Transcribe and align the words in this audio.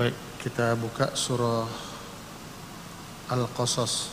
Baik, 0.00 0.16
kita 0.40 0.72
buka 0.80 1.12
surah 1.12 1.68
Al-Qasas. 3.28 4.08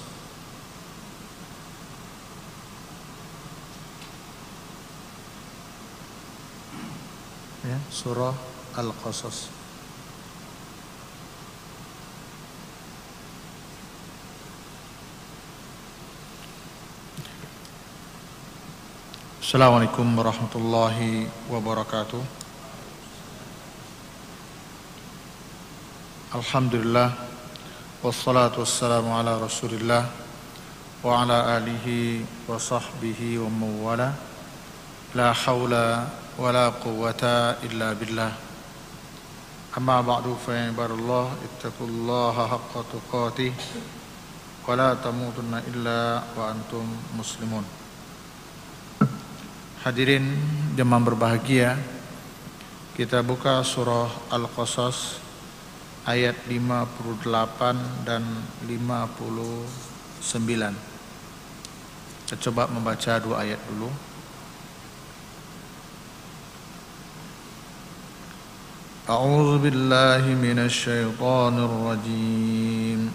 Ya, 7.63 7.79
surah 7.87 8.35
Al-Qasas. 8.75 9.47
Assalamualaikum 19.39 20.03
warahmatullahi 20.03 21.31
wabarakatuh. 21.47 22.46
Alhamdulillah 26.27 27.15
wassalatu 28.03 28.59
wassalamu 28.59 29.15
ala 29.15 29.39
Rasulillah 29.39 30.03
wa 30.99 31.23
ala 31.23 31.55
alihi 31.55 32.19
wa 32.43 32.59
sahbihi 32.59 33.39
wa 33.39 33.47
mawala. 33.47 34.11
La 35.15 35.31
haula 35.31 36.03
wa 36.35 36.51
la 36.51 36.67
quwwata 36.83 37.63
illa 37.63 37.95
billah. 37.95 38.35
Amma 39.79 40.03
ba'du 40.03 40.35
fa 40.35 40.51
ya 40.51 40.67
ibadallah 40.67 41.31
ittaqullaha 41.47 42.59
haqqa 42.59 42.83
tuqatih 42.91 43.55
wa 44.67 44.75
la 44.75 44.99
tamutunna 44.99 45.63
illa 45.63 46.27
wa 46.35 46.51
antum 46.51 46.91
muslimun. 47.15 47.63
Hadirin 49.87 50.27
jemaah 50.75 51.07
berbahagia 51.07 51.79
Kita 52.99 53.23
buka 53.23 53.63
surah 53.63 54.11
Al-Qasas 54.27 55.26
Ayat 56.06 56.34
58 56.50 57.22
dan 58.02 58.26
59 58.66 60.74
Kita 62.26 62.34
coba 62.48 62.66
membaca 62.66 63.22
dua 63.22 63.46
ayat 63.46 63.62
dulu 63.70 63.86
A'udzu 69.06 69.62
billahi 69.62 70.34
minasyaitonir 70.34 71.70
rajim 71.70 73.14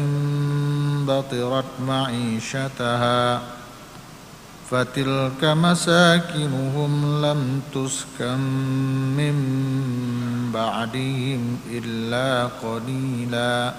بطرت 1.06 1.64
معيشتها 1.86 3.42
فتلك 4.70 5.44
مساكنهم 5.44 7.24
لم 7.24 7.61
تسكن 7.74 8.39
من 9.16 9.36
بعدهم 10.55 11.58
إلا 11.70 12.48
قليلا. 12.62 13.74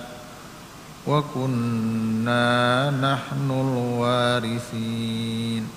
وكنا 1.07 2.89
نحن 2.89 3.51
الوارثين. 3.51 5.67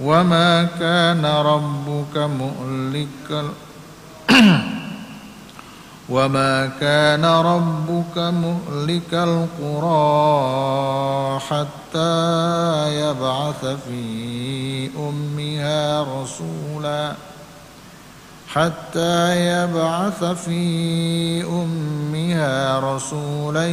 وما 0.00 0.64
كان 0.64 1.26
ربك 1.26 2.16
مؤلك 2.16 3.44
وما 6.12 6.70
كان 6.80 7.24
ربك 7.24 8.18
مهلك 8.18 9.14
القرى 9.14 10.60
حتى 11.40 12.14
يبعث 13.00 13.64
في 13.64 14.90
أمها 14.96 16.02
رسولا 16.02 17.12
حتى 18.48 19.46
يبعث 19.46 20.24
في 20.24 21.44
أمها 21.44 22.78
رسولا 22.78 23.66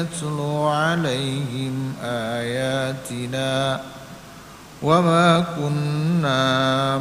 يتلو 0.00 0.68
عليهم 0.68 1.92
آياتنا 2.04 3.80
وما 4.83 5.59
كنا 5.59 6.41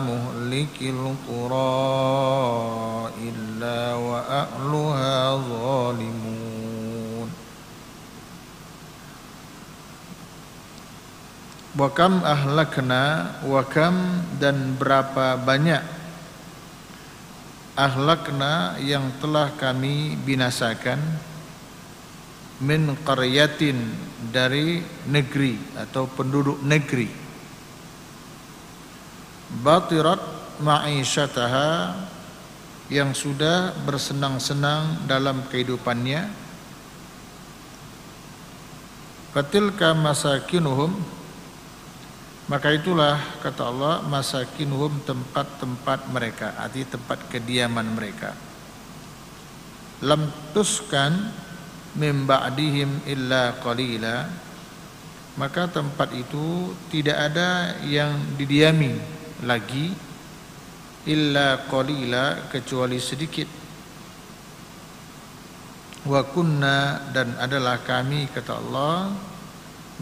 مهلك 0.03 0.79
القرى 0.83 1.79
إلا 3.23 3.81
وأهلها 3.95 5.15
ظالمون 5.47 6.29
Wakam 11.79 12.27
ahlakna 12.27 13.39
Wakam 13.47 13.95
dan 14.43 14.75
berapa 14.75 15.39
banyak 15.39 15.79
Ahlakna 17.79 18.83
yang 18.83 19.15
telah 19.23 19.55
kami 19.55 20.19
binasakan 20.19 20.99
Min 22.67 22.99
qaryatin 23.07 23.79
dari 24.35 24.83
negeri 25.07 25.55
Atau 25.79 26.11
penduduk 26.11 26.59
negeri 26.67 27.22
Batirat 29.64 30.20
ma'isyataha 30.60 31.96
yang 32.92 33.16
sudah 33.16 33.72
bersenang-senang 33.88 35.08
dalam 35.08 35.40
kehidupannya. 35.48 36.28
Fatilka 39.32 39.96
masakinuhum 39.96 40.92
maka 42.52 42.76
itulah 42.76 43.16
kata 43.40 43.64
Allah 43.72 43.96
masakinuhum 44.04 45.00
tempat-tempat 45.08 46.12
mereka 46.12 46.60
arti 46.60 46.84
tempat 46.84 47.24
kediaman 47.32 47.88
mereka. 47.88 48.36
Lam 50.04 50.28
tuskan 50.52 51.32
min 51.96 52.28
ba'dihim 52.28 53.08
illa 53.08 53.56
qalila 53.64 54.28
maka 55.40 55.72
tempat 55.72 56.12
itu 56.12 56.76
tidak 56.92 57.32
ada 57.32 57.80
yang 57.88 58.12
didiami 58.36 59.13
lagi 59.44 59.92
illa 61.08 61.68
qalila 61.68 62.48
kecuali 62.48 63.00
sedikit. 63.00 63.50
Wa 66.04 66.20
kunna 66.28 67.00
dan 67.16 67.36
adalah 67.40 67.80
kami 67.80 68.28
kata 68.28 68.60
Allah 68.60 69.12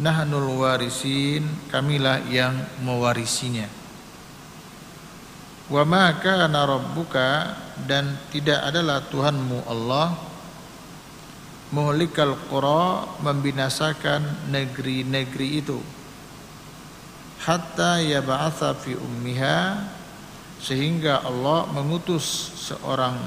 nahnul 0.01 0.61
warisin 0.61 1.45
kamilah 1.69 2.25
yang 2.29 2.57
mewarisinya. 2.81 3.69
Wa 5.69 5.85
ma 5.85 6.17
kana 6.17 6.65
rabbuka 6.65 7.53
dan 7.85 8.17
tidak 8.33 8.59
adalah 8.65 9.05
Tuhanmu 9.07 9.69
Allah 9.69 10.09
muhlikal 11.71 12.35
qura 12.51 13.07
membinasakan 13.23 14.51
negeri-negeri 14.51 15.63
itu 15.63 15.79
hatta 17.41 17.97
yab'atha 18.01 18.77
fi 18.77 18.93
ummiha 18.93 19.81
sehingga 20.61 21.25
Allah 21.25 21.65
mengutus 21.73 22.25
seorang 22.69 23.17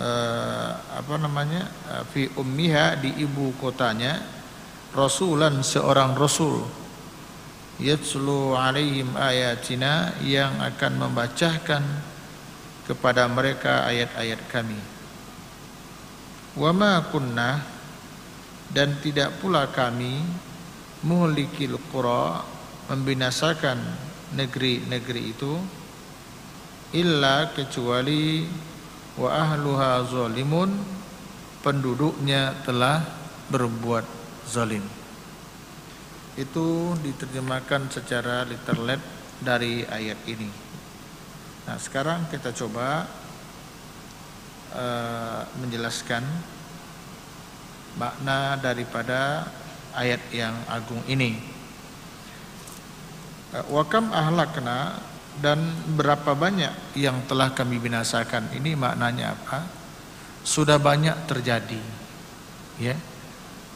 uh, 0.00 0.70
apa 0.96 1.14
namanya 1.20 1.68
uh, 1.92 2.02
fi 2.08 2.32
ummiha 2.32 2.96
di 3.04 3.20
ibu 3.20 3.52
kotanya 3.60 4.16
rasulan 4.96 5.60
seorang 5.60 6.16
rasul. 6.16 6.64
Yatslu 7.82 8.54
alaihim 8.54 9.16
ayatina 9.16 10.14
yang 10.22 10.60
akan 10.60 11.08
membacakan 11.08 11.82
kepada 12.86 13.26
mereka 13.26 13.88
ayat-ayat 13.88 14.40
kami. 14.52 14.78
Wa 16.52 16.70
ma 16.70 17.00
kunna 17.08 17.64
dan 18.70 19.00
tidak 19.00 19.40
pula 19.40 19.68
kami 19.72 20.20
muhlikil 21.02 21.80
qura 21.90 22.44
membinasakan 22.92 23.80
negeri-negeri 24.36 25.32
itu 25.32 25.56
illa 26.92 27.48
kecuali 27.56 28.44
wa 29.16 29.32
ahluha 29.32 30.04
zalimun 30.04 30.76
penduduknya 31.64 32.52
telah 32.68 33.00
berbuat 33.48 34.04
zalim. 34.44 34.84
Itu 36.36 36.92
diterjemahkan 37.00 37.88
secara 37.88 38.44
literal 38.44 39.00
dari 39.40 39.88
ayat 39.88 40.20
ini. 40.28 40.52
Nah 41.64 41.76
sekarang 41.80 42.28
kita 42.28 42.52
coba 42.52 43.08
uh, 44.76 45.40
menjelaskan 45.64 46.24
makna 47.96 48.60
daripada 48.60 49.48
ayat 49.96 50.20
yang 50.32 50.56
agung 50.68 51.00
ini 51.08 51.61
wakam 53.68 54.08
ahlakna 54.12 54.96
dan 55.40 55.60
berapa 55.96 56.32
banyak 56.32 56.96
yang 56.96 57.24
telah 57.28 57.52
kami 57.52 57.76
binasakan? 57.76 58.52
Ini 58.56 58.76
maknanya 58.76 59.36
apa? 59.36 59.60
Sudah 60.42 60.80
banyak 60.80 61.28
terjadi 61.28 61.82
ya. 62.80 62.96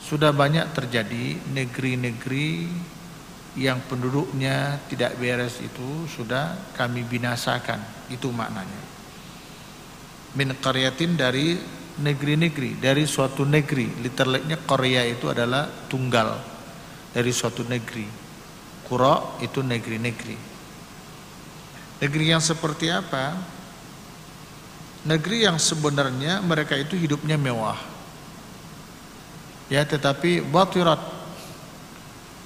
Sudah 0.01 0.31
banyak 0.31 0.71
terjadi 0.71 1.35
negeri-negeri 1.51 2.71
yang 3.57 3.83
penduduknya 3.89 4.79
tidak 4.87 5.19
beres 5.19 5.59
itu 5.61 6.07
sudah 6.09 6.57
kami 6.79 7.05
binasakan. 7.05 8.09
Itu 8.09 8.31
maknanya. 8.33 8.83
Min 10.37 10.55
qaryatin 10.57 11.17
dari 11.17 11.59
negeri-negeri 11.97 12.79
dari 12.79 13.05
suatu 13.09 13.43
negeri. 13.43 14.05
Literally 14.05 14.45
Korea 14.63 15.03
itu 15.05 15.33
adalah 15.33 15.67
tunggal 15.89 16.39
dari 17.11 17.33
suatu 17.33 17.65
negeri 17.65 18.26
kura 18.87 19.39
itu 19.43 19.61
negeri-negeri 19.61 20.39
negeri 22.01 22.25
yang 22.31 22.41
seperti 22.41 22.89
apa 22.89 23.37
negeri 25.07 25.47
yang 25.47 25.59
sebenarnya 25.61 26.41
mereka 26.41 26.79
itu 26.79 26.95
hidupnya 26.95 27.35
mewah 27.37 27.79
ya 29.67 29.83
tetapi 29.83 30.47
batirat 30.47 31.17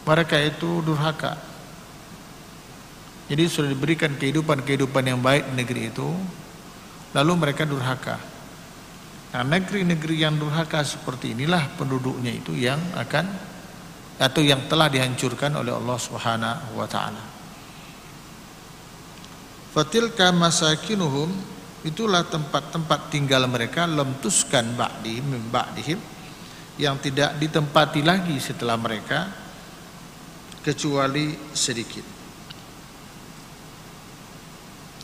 mereka 0.05 0.37
itu 0.41 0.81
durhaka. 0.81 1.37
Jadi 3.31 3.47
sudah 3.47 3.71
diberikan 3.71 4.11
kehidupan-kehidupan 4.19 5.05
yang 5.07 5.21
baik 5.23 5.47
di 5.47 5.63
negeri 5.63 5.83
itu, 5.93 6.09
lalu 7.15 7.33
mereka 7.39 7.63
durhaka. 7.63 8.19
Nah, 9.31 9.47
negeri-negeri 9.47 10.27
yang 10.27 10.35
durhaka 10.35 10.83
seperti 10.83 11.39
inilah 11.39 11.63
penduduknya 11.79 12.35
itu 12.35 12.59
yang 12.59 12.83
akan 12.99 13.31
atau 14.21 14.45
yang 14.45 14.69
telah 14.69 14.93
dihancurkan 14.93 15.57
oleh 15.57 15.73
Allah 15.73 15.97
Subhanahu 15.97 16.77
wa 16.77 16.85
taala. 16.85 17.25
Fatilka 19.73 20.29
masakinuhum 20.29 21.33
itulah 21.89 22.29
tempat-tempat 22.29 23.09
tinggal 23.09 23.49
mereka 23.49 23.89
lemtuskan 23.89 24.77
ba'dihim 24.77 25.25
min 25.25 25.43
ba'dihim 25.49 25.97
yang 26.77 27.01
tidak 27.01 27.41
ditempati 27.41 28.05
lagi 28.05 28.37
setelah 28.37 28.77
mereka 28.77 29.25
kecuali 30.61 31.33
sedikit. 31.57 32.05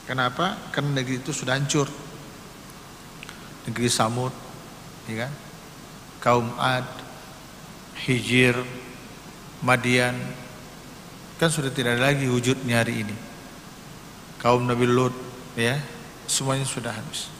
Kenapa? 0.05 0.71
Karena 0.71 1.03
negeri 1.03 1.19
itu 1.25 1.33
sudah 1.33 1.57
hancur. 1.57 1.89
Negeri 3.67 3.89
Samud, 3.91 4.31
ya 5.11 5.27
kan? 5.27 5.33
Kaum 6.23 6.47
Ad, 6.55 6.87
Hijir, 8.07 8.55
Madian, 9.65 10.17
kan 11.41 11.49
sudah 11.49 11.73
tidak 11.73 11.97
ada 11.97 12.13
lagi 12.13 12.29
wujudnya 12.29 12.85
hari 12.85 13.05
ini. 13.05 13.17
Kaum 14.37 14.69
Nabi 14.69 14.85
Lut, 14.85 15.17
ya, 15.57 15.81
semuanya 16.29 16.69
sudah 16.69 16.93
habis. 16.93 17.33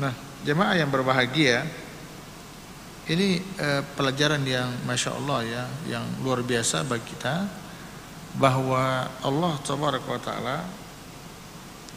Nah, 0.00 0.12
jemaah 0.44 0.76
yang 0.76 0.88
berbahagia, 0.88 1.64
ini 3.06 3.38
eh, 3.38 3.82
pelajaran 3.94 4.42
yang 4.42 4.68
masya 4.84 5.14
Allah 5.14 5.40
ya, 5.46 5.64
yang 5.86 6.04
luar 6.20 6.42
biasa 6.42 6.82
bagi 6.84 7.16
kita 7.16 7.48
bahwa 8.36 9.08
Allah 9.24 9.54
Taala 9.64 10.58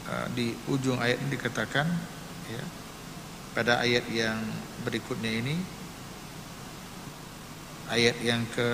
eh, 0.08 0.28
di 0.38 0.48
ujung 0.70 1.02
ayat 1.02 1.18
ini 1.24 1.30
dikatakan 1.34 1.88
ya, 2.52 2.64
pada 3.58 3.82
ayat 3.84 4.06
yang 4.14 4.38
berikutnya 4.86 5.34
ini 5.34 5.56
ayat 7.90 8.18
yang 8.22 8.46
ke 8.54 8.70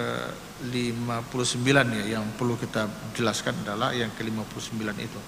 59 0.72 1.36
ya 2.04 2.20
yang 2.20 2.26
perlu 2.36 2.56
kita 2.60 2.88
jelaskan 3.16 3.56
adalah 3.64 3.92
yang 3.92 4.12
ke 4.16 4.24
59 4.24 4.76
itu. 5.00 5.22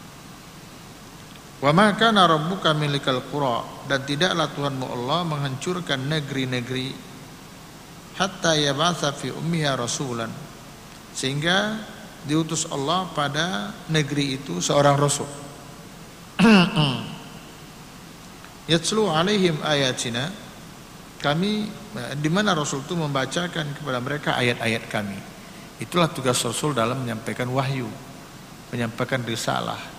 Wa 1.57 1.73
ma 1.73 1.89
kana 1.97 2.29
rabbuka 2.29 2.75
milikal 2.77 3.25
qura 3.33 3.65
dan 3.89 4.05
tidaklah 4.05 4.45
Tuhanmu 4.53 4.85
Allah 4.85 5.25
menghancurkan 5.25 6.05
negeri-negeri 6.05 6.93
hatta 8.17 8.53
yab'atsa 8.53 9.09
fi 9.17 9.33
ummiha 9.33 9.73
rasulan 9.73 10.29
sehingga 11.17 11.81
diutus 12.29 12.69
Allah 12.69 13.09
pada 13.09 13.73
negeri 13.89 14.37
itu 14.37 14.61
seorang 14.61 14.95
rasul. 15.01 15.25
Yatslu 18.71 19.09
alaihim 19.09 19.57
ayatina 19.63 20.29
kami 21.17 21.69
di 22.21 22.29
mana 22.29 22.53
rasul 22.53 22.85
itu 22.85 22.93
membacakan 22.93 23.77
kepada 23.77 23.99
mereka 24.01 24.37
ayat-ayat 24.37 24.83
kami. 24.89 25.19
Itulah 25.77 26.09
tugas 26.09 26.41
rasul 26.41 26.73
dalam 26.73 27.01
menyampaikan 27.05 27.49
wahyu, 27.53 27.85
menyampaikan 28.73 29.21
risalah 29.25 29.97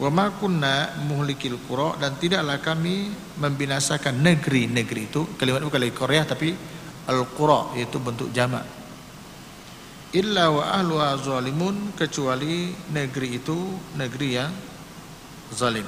Wa 0.00 0.08
ma 0.08 0.32
kunna 0.32 0.96
muhlikil 1.04 1.60
qura 1.68 1.92
dan 2.00 2.16
tidaklah 2.16 2.56
kami 2.64 3.12
membinasakan 3.36 4.24
negeri-negeri 4.24 5.12
itu. 5.12 5.28
Kalimat 5.36 5.60
bukan 5.60 5.76
lagi 5.76 5.92
Korea 5.92 6.24
tapi 6.24 6.56
al-qura 7.04 7.76
yaitu 7.76 8.00
bentuk 8.00 8.32
jamak. 8.32 8.64
Illa 10.16 10.48
wa 10.48 10.72
ahluha 10.72 11.20
zalimun 11.20 11.92
kecuali 11.92 12.72
negeri 12.96 13.44
itu 13.44 13.76
negeri 14.00 14.28
yang 14.32 14.52
zalim. 15.52 15.84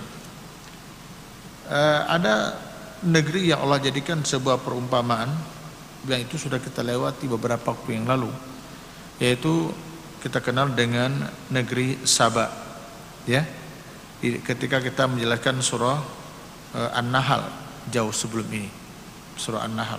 Uh, 1.72 2.00
ada 2.12 2.52
negeri 3.02 3.50
yang 3.50 3.66
Allah 3.66 3.82
jadikan 3.82 4.22
sebuah 4.22 4.62
perumpamaan 4.62 5.30
yang 6.06 6.22
itu 6.22 6.38
sudah 6.38 6.58
kita 6.58 6.82
lewati 6.82 7.30
beberapa 7.30 7.74
waktu 7.74 7.98
yang 7.98 8.06
lalu 8.06 8.30
yaitu 9.22 9.70
kita 10.22 10.38
kenal 10.42 10.70
dengan 10.70 11.30
negeri 11.50 11.98
Sabah 12.06 12.50
ya. 13.26 13.42
Ketika 14.22 14.78
kita 14.78 15.10
menjelaskan 15.10 15.58
surah 15.58 15.98
uh, 16.78 16.90
An-Nahl 16.94 17.42
jauh 17.90 18.14
sebelum 18.14 18.46
ini 18.54 18.70
surah 19.34 19.66
An-Nahl. 19.66 19.98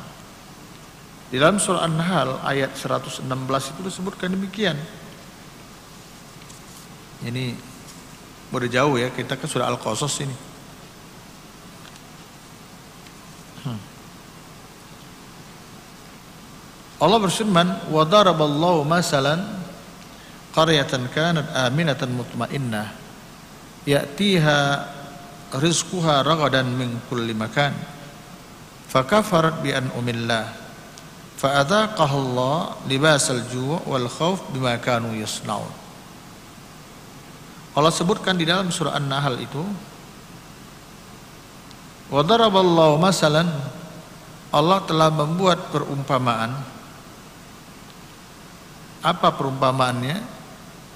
Di 1.27 1.35
dalam 1.35 1.59
surah 1.59 1.83
An-Nahl 1.83 2.39
ayat 2.47 2.71
116 2.71 3.27
itu 3.75 3.81
disebutkan 3.83 4.31
demikian. 4.31 4.79
Ini 7.27 7.51
udah 8.55 8.69
jauh 8.71 8.95
ya 8.95 9.11
kita 9.11 9.35
ke 9.35 9.43
surah 9.43 9.67
Al-Qasas 9.67 10.23
ini 10.23 10.52
Allah 17.03 17.19
berfirman 17.19 17.91
wa 17.91 18.07
daraballahu 18.07 18.87
masalan 18.87 19.43
qaryatan 20.55 21.11
kanat 21.11 21.51
aminatan 21.51 22.15
mutmainnah 22.15 22.95
ya'tiha 23.83 24.59
rizquha 25.59 26.23
ragadan 26.23 26.71
min 26.71 26.95
kulli 27.11 27.35
makan 27.35 27.75
fakafarat 28.87 29.59
bi 29.59 29.75
an 29.75 29.91
umillah 29.99 30.47
fa'adzaqaha 31.43 32.15
Allah 32.15 32.79
libasal 32.87 33.43
ju' 33.51 33.83
wal 33.83 34.07
khauf 34.07 34.39
bima 34.55 34.79
kanu 34.79 35.11
yasnaun. 35.19 35.67
Allah 37.75 37.91
sebutkan 37.91 38.39
di 38.39 38.47
dalam 38.47 38.71
surah 38.71 38.95
An-Nahl 38.95 39.43
itu 39.43 39.59
wa 42.15 42.21
daraballahu 42.23 42.95
masalan 42.95 43.51
Allah 44.55 44.79
telah 44.87 45.11
membuat 45.11 45.67
perumpamaan 45.67 46.72
apa 49.03 49.35
perumpamaannya 49.35 50.17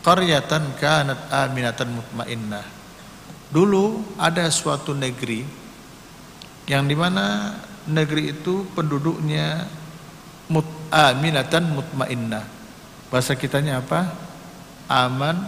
qaryatan 0.01 0.79
kanat 0.79 1.27
aminatan 1.29 1.91
mutmainnah 1.91 2.77
Dulu 3.47 4.15
ada 4.19 4.51
suatu 4.51 4.91
negeri 4.91 5.47
yang 6.67 6.83
di 6.83 6.95
mana 6.99 7.55
negeri 7.87 8.35
itu 8.35 8.67
penduduknya 8.75 9.63
mut'aminatan 10.51 11.71
mutmainnah. 11.71 12.43
Bahasa 13.07 13.39
kitanya 13.39 13.79
apa? 13.79 14.11
Aman, 14.91 15.47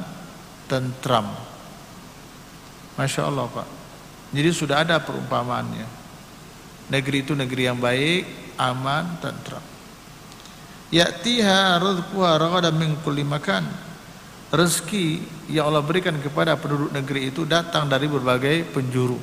tentram. 0.72 1.28
Masya 2.96 3.28
Allah 3.28 3.52
Pak. 3.52 3.68
Jadi 4.32 4.50
sudah 4.56 4.88
ada 4.88 5.04
perumpamaannya. 5.04 5.88
Negeri 6.88 7.18
itu 7.20 7.36
negeri 7.36 7.68
yang 7.68 7.80
baik, 7.84 8.56
aman, 8.56 9.20
tentram. 9.20 9.64
Ya'tiha 10.90 11.78
rizquha 11.78 12.42
ragadan 12.42 12.74
min 12.74 12.98
kulli 13.06 13.22
makan 13.22 13.90
rezeki 14.50 15.22
yang 15.54 15.70
Allah 15.70 15.86
berikan 15.86 16.18
kepada 16.18 16.58
penduduk 16.58 16.90
negeri 16.90 17.30
itu 17.30 17.46
datang 17.46 17.86
dari 17.86 18.10
berbagai 18.10 18.66
penjuru. 18.74 19.18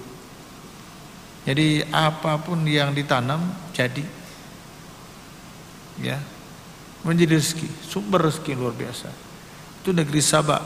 Jadi 1.46 1.82
apa 1.90 2.38
pun 2.42 2.62
yang 2.66 2.90
ditanam 2.90 3.38
jadi 3.70 4.02
ya 6.02 6.18
menjadi 7.06 7.38
rezeki, 7.38 7.70
sumber 7.86 8.30
rezeki 8.30 8.58
luar 8.58 8.74
biasa. 8.74 9.10
Itu 9.82 9.94
negeri 9.94 10.18
Sabak 10.18 10.62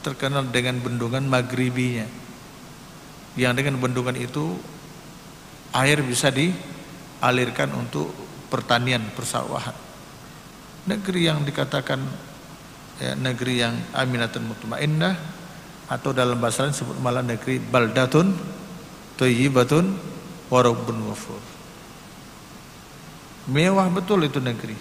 terkenal 0.00 0.48
dengan 0.48 0.80
bendungan 0.80 1.24
maghribinya. 1.28 2.08
Yang 3.36 3.52
dengan 3.60 3.76
bendungan 3.76 4.16
itu 4.16 4.56
air 5.76 6.00
bisa 6.00 6.32
dialirkan 6.32 7.76
untuk 7.76 8.08
pertanian 8.48 9.04
persawahan. 9.12 9.85
Negeri 10.86 11.26
yang 11.26 11.42
dikatakan 11.42 11.98
ya, 13.02 13.18
negeri 13.18 13.54
yang 13.58 13.74
aminatun 13.90 14.46
mutmainnah 14.46 15.14
atau 15.86 16.10
dalam 16.10 16.38
bahasa 16.38 16.66
lain 16.66 16.74
disebut 16.74 16.98
malah 16.98 17.22
negeri 17.22 17.58
baldatun 17.58 18.34
thayyibatun 19.18 19.98
wa 20.50 20.60
rabbun 20.62 20.98
ghafur. 21.10 21.42
Mewah 23.50 23.86
betul 23.90 24.26
itu 24.26 24.42
negeri. 24.42 24.74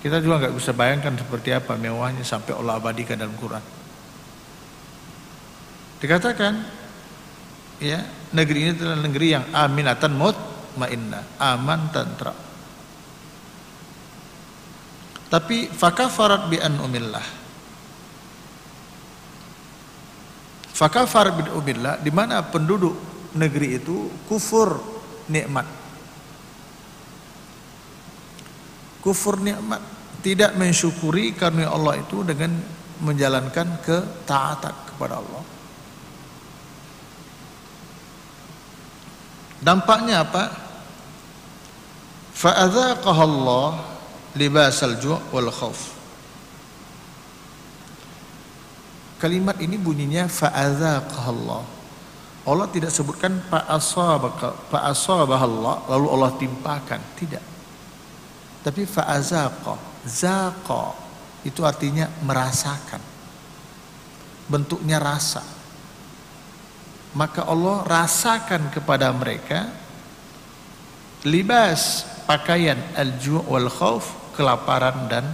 Kita 0.00 0.20
juga 0.20 0.48
nggak 0.48 0.56
bisa 0.56 0.72
bayangkan 0.72 1.12
seperti 1.16 1.52
apa 1.52 1.76
mewahnya 1.76 2.24
sampai 2.24 2.56
Allah 2.56 2.80
abadikan 2.80 3.20
dalam 3.20 3.36
Quran. 3.36 3.60
Dikatakan 6.00 6.52
ya, 7.84 8.00
negeri 8.32 8.58
ini 8.64 8.70
adalah 8.80 8.96
negeri 8.96 9.26
yang 9.36 9.44
aminatan 9.52 10.16
mutmainnah, 10.16 11.36
aman 11.36 11.92
tentram. 11.92 12.49
Tapi 15.30 15.70
fakafarat 15.70 16.50
bi 16.50 16.58
an 16.58 16.74
umillah. 16.82 17.22
Fakafarat 20.74 21.38
bi 21.38 21.46
umillah 21.54 22.02
di 22.02 22.10
mana 22.10 22.42
penduduk 22.42 22.98
negeri 23.38 23.78
itu 23.78 24.10
kufur 24.26 24.82
nikmat. 25.30 25.70
Kufur 29.00 29.38
nikmat, 29.38 29.80
tidak 30.20 30.58
mensyukuri 30.58 31.32
karena 31.32 31.70
Allah 31.72 32.02
itu 32.02 32.20
dengan 32.26 32.52
menjalankan 33.00 33.80
ketaatan 33.80 34.74
kepada 34.92 35.22
Allah. 35.22 35.44
Dampaknya 39.60 40.24
apa? 40.24 40.44
Fa'adzaqaha 42.36 43.24
Allah 44.30 44.38
libasal 44.38 44.94
ju' 45.02 45.18
wal 45.34 45.50
khauf. 45.50 45.98
Kalimat 49.18 49.58
ini 49.60 49.76
bunyinya 49.76 50.30
fa'adzaqaha 50.30 51.30
Allah. 51.30 51.62
Allah 52.46 52.66
tidak 52.72 52.88
sebutkan 52.88 53.42
fa'asabaka 53.50 54.72
fa'asabaha 54.72 55.44
Allah 55.44 55.76
lalu 55.92 56.06
Allah 56.08 56.32
timpakan, 56.40 57.00
tidak. 57.18 57.44
Tapi 58.64 58.86
fa'azaqa, 58.88 59.74
zaqa 60.08 60.84
itu 61.44 61.60
artinya 61.66 62.08
merasakan. 62.24 63.00
Bentuknya 64.48 64.98
rasa 64.98 65.60
maka 67.14 67.42
Allah 67.42 67.82
rasakan 67.82 68.70
kepada 68.70 69.10
mereka 69.10 69.66
libas 71.26 72.06
pakaian 72.22 72.78
al-ju' 72.94 73.42
wal 73.50 73.66
khauf 73.66 74.19
kelaparan 74.40 75.04
dan 75.12 75.28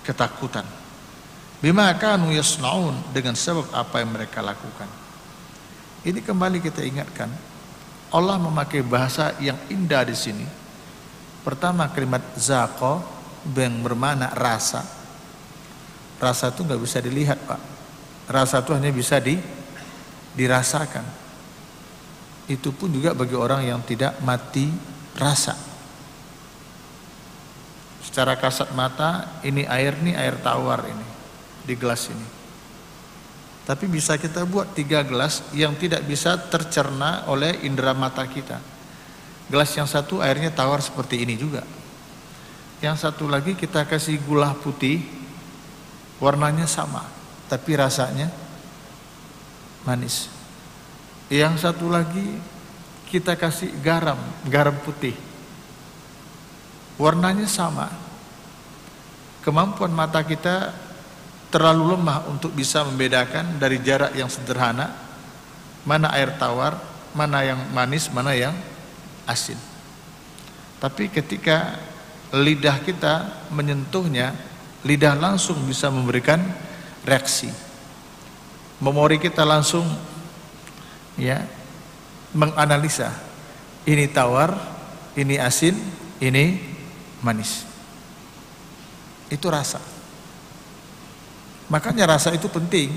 ketakutan. 0.00 0.64
Bima 1.60 1.92
kanu 2.00 2.32
yasnaun 2.32 2.96
dengan 3.12 3.36
sebab 3.36 3.68
apa 3.76 4.00
yang 4.00 4.16
mereka 4.16 4.40
lakukan. 4.40 4.88
Ini 6.00 6.24
kembali 6.24 6.64
kita 6.64 6.80
ingatkan 6.80 7.28
Allah 8.08 8.40
memakai 8.40 8.80
bahasa 8.80 9.36
yang 9.36 9.60
indah 9.68 10.08
di 10.08 10.16
sini. 10.16 10.48
Pertama 11.44 11.92
kalimat 11.92 12.24
zaqa 12.40 13.04
yang 13.52 13.84
bermakna 13.84 14.32
rasa. 14.32 14.80
Rasa 16.16 16.48
itu 16.48 16.64
nggak 16.64 16.80
bisa 16.80 17.04
dilihat 17.04 17.36
pak. 17.44 17.60
Rasa 18.32 18.64
itu 18.64 18.72
hanya 18.72 18.88
bisa 18.88 19.20
di, 19.20 19.36
dirasakan. 20.32 21.04
Itu 22.48 22.72
pun 22.72 22.88
juga 22.88 23.12
bagi 23.12 23.36
orang 23.36 23.68
yang 23.68 23.84
tidak 23.84 24.16
mati 24.24 24.72
rasa. 25.20 25.69
Secara 28.10 28.34
kasat 28.34 28.74
mata, 28.74 29.38
ini 29.46 29.62
air 29.70 29.94
nih 30.02 30.18
air 30.18 30.34
tawar 30.42 30.82
ini 30.82 31.06
di 31.62 31.78
gelas 31.78 32.10
ini. 32.10 32.26
Tapi 33.62 33.86
bisa 33.86 34.18
kita 34.18 34.42
buat 34.50 34.74
tiga 34.74 35.06
gelas 35.06 35.46
yang 35.54 35.78
tidak 35.78 36.02
bisa 36.02 36.34
tercerna 36.34 37.30
oleh 37.30 37.62
indera 37.62 37.94
mata 37.94 38.26
kita. 38.26 38.58
Gelas 39.46 39.70
yang 39.78 39.86
satu 39.86 40.18
airnya 40.18 40.50
tawar 40.50 40.82
seperti 40.82 41.22
ini 41.22 41.38
juga. 41.38 41.62
Yang 42.82 43.06
satu 43.06 43.30
lagi 43.30 43.54
kita 43.54 43.86
kasih 43.86 44.18
gula 44.26 44.58
putih, 44.58 45.06
warnanya 46.18 46.66
sama 46.66 47.06
tapi 47.50 47.74
rasanya 47.74 48.30
manis. 49.82 50.30
Yang 51.26 51.66
satu 51.66 51.90
lagi 51.90 52.38
kita 53.10 53.34
kasih 53.34 53.74
garam, 53.82 54.18
garam 54.46 54.78
putih. 54.86 55.18
Warnanya 57.00 57.48
sama. 57.48 57.88
Kemampuan 59.40 59.88
mata 59.88 60.20
kita 60.20 60.76
terlalu 61.48 61.96
lemah 61.96 62.28
untuk 62.28 62.52
bisa 62.52 62.84
membedakan 62.84 63.56
dari 63.56 63.80
jarak 63.80 64.12
yang 64.12 64.28
sederhana 64.28 64.92
mana 65.88 66.12
air 66.12 66.36
tawar, 66.36 66.76
mana 67.16 67.40
yang 67.40 67.60
manis, 67.72 68.12
mana 68.12 68.36
yang 68.36 68.52
asin. 69.24 69.56
Tapi 70.76 71.08
ketika 71.08 71.80
lidah 72.36 72.84
kita 72.84 73.48
menyentuhnya, 73.48 74.36
lidah 74.84 75.16
langsung 75.16 75.56
bisa 75.64 75.88
memberikan 75.88 76.40
reaksi. 77.04 77.48
Memori 78.80 79.20
kita 79.20 79.44
langsung 79.44 79.84
ya 81.20 81.44
menganalisa 82.32 83.12
ini 83.84 84.08
tawar, 84.08 84.56
ini 85.16 85.36
asin, 85.36 85.76
ini 86.20 86.69
manis. 87.24 87.64
Itu 89.30 89.46
rasa. 89.48 89.78
Makanya 91.70 92.18
rasa 92.18 92.34
itu 92.34 92.50
penting 92.50 92.90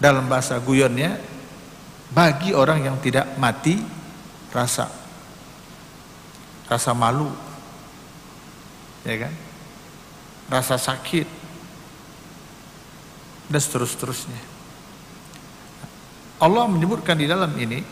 dalam 0.00 0.24
bahasa 0.24 0.56
guyonnya 0.56 1.20
bagi 2.08 2.56
orang 2.56 2.80
yang 2.88 2.96
tidak 3.04 3.36
mati 3.36 3.76
rasa. 4.54 4.88
Rasa 6.64 6.96
malu. 6.96 7.28
Ya 9.04 9.28
kan? 9.28 9.34
Rasa 10.48 10.80
sakit, 10.80 11.28
dan 13.48 13.60
seterus-terusnya. 13.60 14.40
Allah 16.38 16.70
menyebutkan 16.70 17.18
di 17.18 17.26
dalam 17.26 17.50
ini 17.58 17.82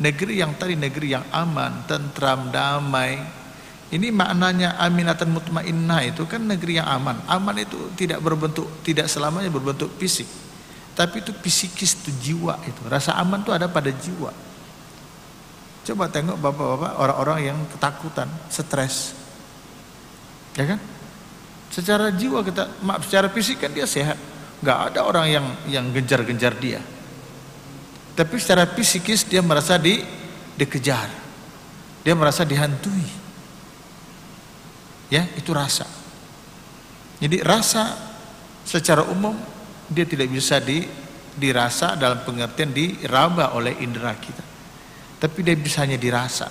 negeri 0.00 0.40
yang 0.40 0.56
tadi 0.56 0.78
negeri 0.78 1.12
yang 1.12 1.26
aman, 1.34 1.84
tentram, 1.84 2.48
damai. 2.48 3.43
Ini 3.94 4.10
maknanya 4.10 4.74
aminatan 4.82 5.30
mutmainnah 5.30 6.02
itu 6.02 6.26
kan 6.26 6.42
negeri 6.42 6.82
yang 6.82 6.88
aman. 6.90 7.22
Aman 7.30 7.54
itu 7.62 7.94
tidak 7.94 8.18
berbentuk 8.18 8.66
tidak 8.82 9.06
selamanya 9.06 9.46
berbentuk 9.54 9.94
fisik. 10.02 10.26
Tapi 10.98 11.22
itu 11.22 11.30
psikis 11.38 12.02
itu 12.02 12.10
jiwa 12.18 12.58
itu. 12.66 12.82
Rasa 12.90 13.14
aman 13.14 13.46
itu 13.46 13.54
ada 13.54 13.70
pada 13.70 13.94
jiwa. 13.94 14.34
Coba 15.86 16.10
tengok 16.10 16.42
bapak-bapak 16.42 16.92
orang-orang 16.98 17.38
yang 17.54 17.58
ketakutan, 17.70 18.26
stres. 18.50 19.14
Ya 20.58 20.74
kan? 20.74 20.80
Secara 21.70 22.10
jiwa 22.10 22.42
kita, 22.42 22.66
maaf 22.82 23.06
secara 23.06 23.30
fisik 23.30 23.62
kan 23.62 23.70
dia 23.70 23.86
sehat 23.86 24.18
nggak 24.64 24.78
ada 24.96 25.00
orang 25.04 25.26
yang 25.28 25.46
yang 25.68 25.84
genjar-genjar 25.92 26.56
dia 26.56 26.80
tapi 28.16 28.40
secara 28.40 28.64
psikis 28.64 29.28
dia 29.28 29.44
merasa 29.44 29.76
di 29.76 30.00
dikejar 30.56 31.12
dia 32.00 32.14
merasa 32.16 32.48
dihantui 32.48 33.23
ya 35.14 35.22
itu 35.38 35.54
rasa. 35.54 35.86
Jadi 37.22 37.38
rasa 37.46 37.94
secara 38.66 39.06
umum 39.06 39.38
dia 39.86 40.02
tidak 40.02 40.26
bisa 40.26 40.58
di 40.58 40.82
dirasa 41.38 41.94
dalam 41.94 42.26
pengertian 42.26 42.74
diraba 42.74 43.54
oleh 43.54 43.78
indera 43.78 44.10
kita. 44.18 44.42
Tapi 45.22 45.38
dia 45.46 45.54
bisa 45.54 45.86
hanya 45.86 45.94
dirasa. 45.94 46.50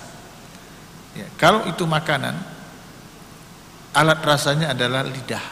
Ya, 1.14 1.28
kalau 1.36 1.68
itu 1.68 1.84
makanan 1.84 2.34
alat 3.92 4.20
rasanya 4.24 4.72
adalah 4.72 5.04
lidah. 5.04 5.46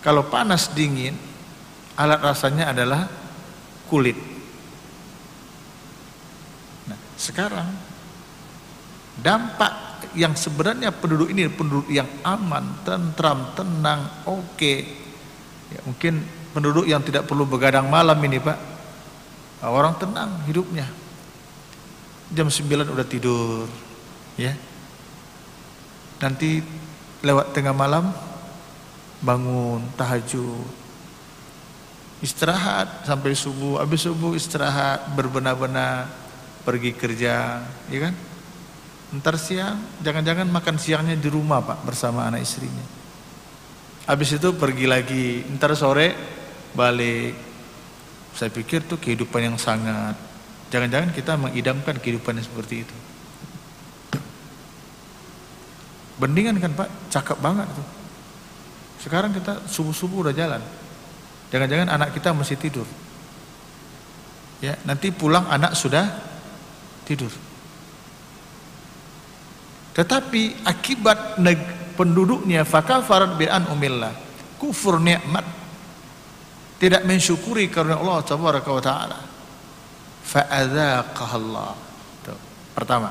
Kalau 0.00 0.28
panas 0.30 0.72
dingin, 0.72 1.16
alat 1.98 2.20
rasanya 2.20 2.72
adalah 2.72 3.08
kulit. 3.88 4.16
Nah, 6.88 6.98
sekarang 7.16 7.68
dampak 9.20 9.83
yang 10.14 10.34
sebenarnya 10.34 10.90
penduduk 10.94 11.30
ini 11.30 11.50
penduduk 11.50 11.90
yang 11.90 12.08
aman, 12.22 12.82
tentram, 12.86 13.54
tenang, 13.54 14.24
oke. 14.26 14.54
Okay. 14.54 14.78
Ya, 15.74 15.80
mungkin 15.86 16.22
penduduk 16.54 16.86
yang 16.86 17.02
tidak 17.02 17.26
perlu 17.26 17.46
begadang 17.46 17.90
malam 17.90 18.18
ini, 18.22 18.38
Pak. 18.38 18.58
Orang 19.64 19.96
tenang 19.96 20.44
hidupnya. 20.46 20.86
Jam 22.34 22.48
9 22.48 22.90
udah 22.90 23.06
tidur, 23.06 23.68
ya. 24.38 24.52
Nanti 26.18 26.62
lewat 27.24 27.56
tengah 27.56 27.72
malam 27.72 28.12
bangun 29.24 29.80
tahajud 29.96 30.84
istirahat 32.24 33.04
sampai 33.04 33.36
subuh 33.36 33.84
habis 33.84 34.04
subuh 34.08 34.32
istirahat 34.32 35.12
berbenah-benah 35.12 36.08
pergi 36.64 36.96
kerja 36.96 37.60
ya 37.92 37.98
kan 38.00 38.14
ntar 39.12 39.36
siang 39.36 40.00
jangan-jangan 40.00 40.48
makan 40.48 40.76
siangnya 40.80 41.18
di 41.18 41.28
rumah 41.28 41.60
pak 41.60 41.84
bersama 41.84 42.24
anak 42.24 42.46
istrinya. 42.46 42.84
Habis 44.04 44.36
itu 44.36 44.48
pergi 44.56 44.86
lagi. 44.88 45.44
Ntar 45.56 45.76
sore 45.76 46.12
balik. 46.72 47.34
Saya 48.34 48.50
pikir 48.50 48.84
itu 48.88 48.98
kehidupan 48.98 49.46
yang 49.46 49.56
sangat 49.56 50.18
Jangan-jangan 50.74 51.14
kita 51.14 51.38
mengidamkan 51.38 51.94
kehidupan 52.02 52.34
yang 52.34 52.46
seperti 52.50 52.82
itu. 52.82 52.96
Bendingan 56.18 56.58
kan 56.58 56.74
Pak, 56.74 56.88
cakep 57.14 57.38
banget 57.38 57.70
tuh. 57.70 57.86
Sekarang 58.98 59.30
kita 59.30 59.62
subuh-subuh 59.70 60.26
udah 60.26 60.34
jalan. 60.34 60.58
Jangan-jangan 61.54 61.94
anak 61.94 62.10
kita 62.10 62.34
masih 62.34 62.58
tidur. 62.58 62.90
Ya, 64.58 64.74
nanti 64.82 65.14
pulang 65.14 65.46
anak 65.46 65.78
sudah 65.78 66.10
tidur 67.06 67.30
tetapi 69.94 70.66
akibat 70.66 71.38
penduduknya 71.94 72.66
fakafarat 72.66 73.38
bi 73.38 73.46
an 73.46 73.70
umillah 73.70 74.10
kufur 74.58 74.98
nikmat. 74.98 75.46
Tidak 76.74 77.06
mensyukuri 77.06 77.70
karena 77.70 78.02
Allah 78.02 78.18
tabaraka 78.26 78.70
wa 78.74 78.82
taala. 78.82 79.18
Fa 80.24 80.50
Allah 80.50 81.78
pertama 82.74 83.08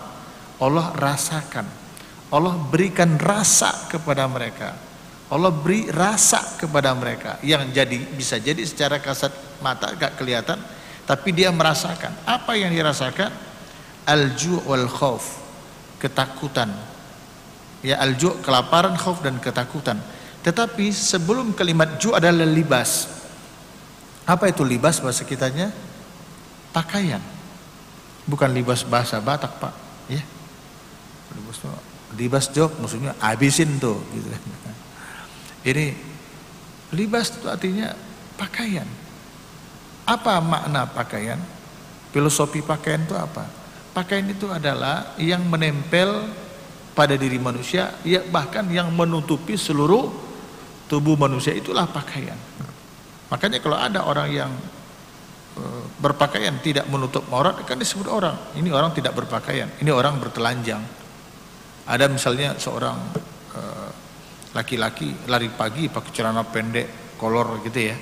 Allah 0.59 0.91
rasakan. 0.91 1.65
Allah 2.33 2.57
berikan 2.67 3.15
rasa 3.15 3.87
kepada 3.87 4.27
mereka. 4.27 4.75
Allah 5.31 5.49
beri 5.49 5.87
rasa 5.87 6.59
kepada 6.59 6.91
mereka. 6.91 7.39
Yang 7.39 7.71
jadi 7.71 7.97
bisa 8.11 8.35
jadi 8.43 8.59
secara 8.67 8.99
kasat 8.99 9.31
mata 9.63 9.95
gak 9.95 10.19
kelihatan 10.19 10.59
tapi 11.07 11.31
dia 11.31 11.47
merasakan. 11.49 12.11
Apa 12.27 12.59
yang 12.59 12.75
dirasakan? 12.75 13.31
Al-ju' 14.03 14.67
wal 14.67 14.91
khauf 14.91 15.42
ketakutan. 16.03 16.67
Ya 17.79 18.03
alju 18.03 18.35
kelaparan 18.43 18.99
khauf 18.99 19.23
dan 19.23 19.39
ketakutan. 19.39 20.03
Tetapi 20.43 20.91
sebelum 20.91 21.55
kalimat 21.55 21.95
ju 21.95 22.11
adalah 22.11 22.43
libas. 22.43 23.07
Apa 24.27 24.51
itu 24.51 24.67
libas 24.67 24.99
bahasa 24.99 25.23
kitanya? 25.23 25.71
Pakaian. 26.75 27.23
Bukan 28.27 28.51
libas 28.51 28.83
bahasa 28.83 29.23
Batak 29.23 29.55
Pak. 29.63 29.73
Ya. 30.11 30.19
Libas 31.39 31.59
libas 32.13 32.45
jok 32.51 32.77
maksudnya 32.83 33.15
habisin 33.23 33.79
tuh 33.79 34.03
gitu. 34.11 34.27
Ini 35.71 35.95
libas 36.91 37.31
itu 37.31 37.47
artinya 37.47 37.95
pakaian. 38.35 38.85
Apa 40.03 40.43
makna 40.43 40.83
pakaian? 40.83 41.39
Filosofi 42.11 42.59
pakaian 42.61 43.01
itu 43.01 43.15
apa 43.15 43.62
Pakaian 43.93 44.25
itu 44.25 44.49
adalah 44.49 45.13
yang 45.21 45.45
menempel 45.45 46.25
pada 46.97 47.13
diri 47.13 47.37
manusia, 47.37 47.93
ya 48.01 48.25
bahkan 48.25 48.65
yang 48.73 48.89
menutupi 48.89 49.53
seluruh 49.53 50.09
tubuh 50.89 51.13
manusia 51.13 51.53
itulah 51.53 51.85
pakaian. 51.85 52.37
Makanya 53.29 53.61
kalau 53.61 53.77
ada 53.77 54.05
orang 54.05 54.29
yang 54.29 54.51
e, 55.57 55.63
berpakaian 56.01 56.57
tidak 56.61 56.89
menutup 56.89 57.25
aurat 57.29 57.57
kan 57.65 57.77
disebut 57.77 58.09
orang. 58.09 58.33
Ini 58.57 58.69
orang 58.73 58.93
tidak 58.97 59.13
berpakaian, 59.13 59.69
ini 59.77 59.89
orang 59.89 60.17
bertelanjang. 60.17 60.81
Ada 61.85 62.09
misalnya 62.09 62.57
seorang 62.57 62.97
e, 63.53 63.61
laki-laki 64.57 65.29
lari 65.29 65.49
pagi 65.53 65.85
pakai 65.89 66.11
celana 66.13 66.45
pendek 66.45 67.17
kolor 67.17 67.61
gitu 67.65 67.89
ya, 67.89 67.97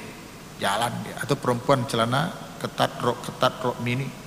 jalan 0.59 1.03
atau 1.19 1.35
perempuan 1.35 1.83
celana 1.83 2.31
ketat 2.59 2.95
rok 3.03 3.27
ketat 3.27 3.59
rok 3.59 3.79
mini 3.83 4.20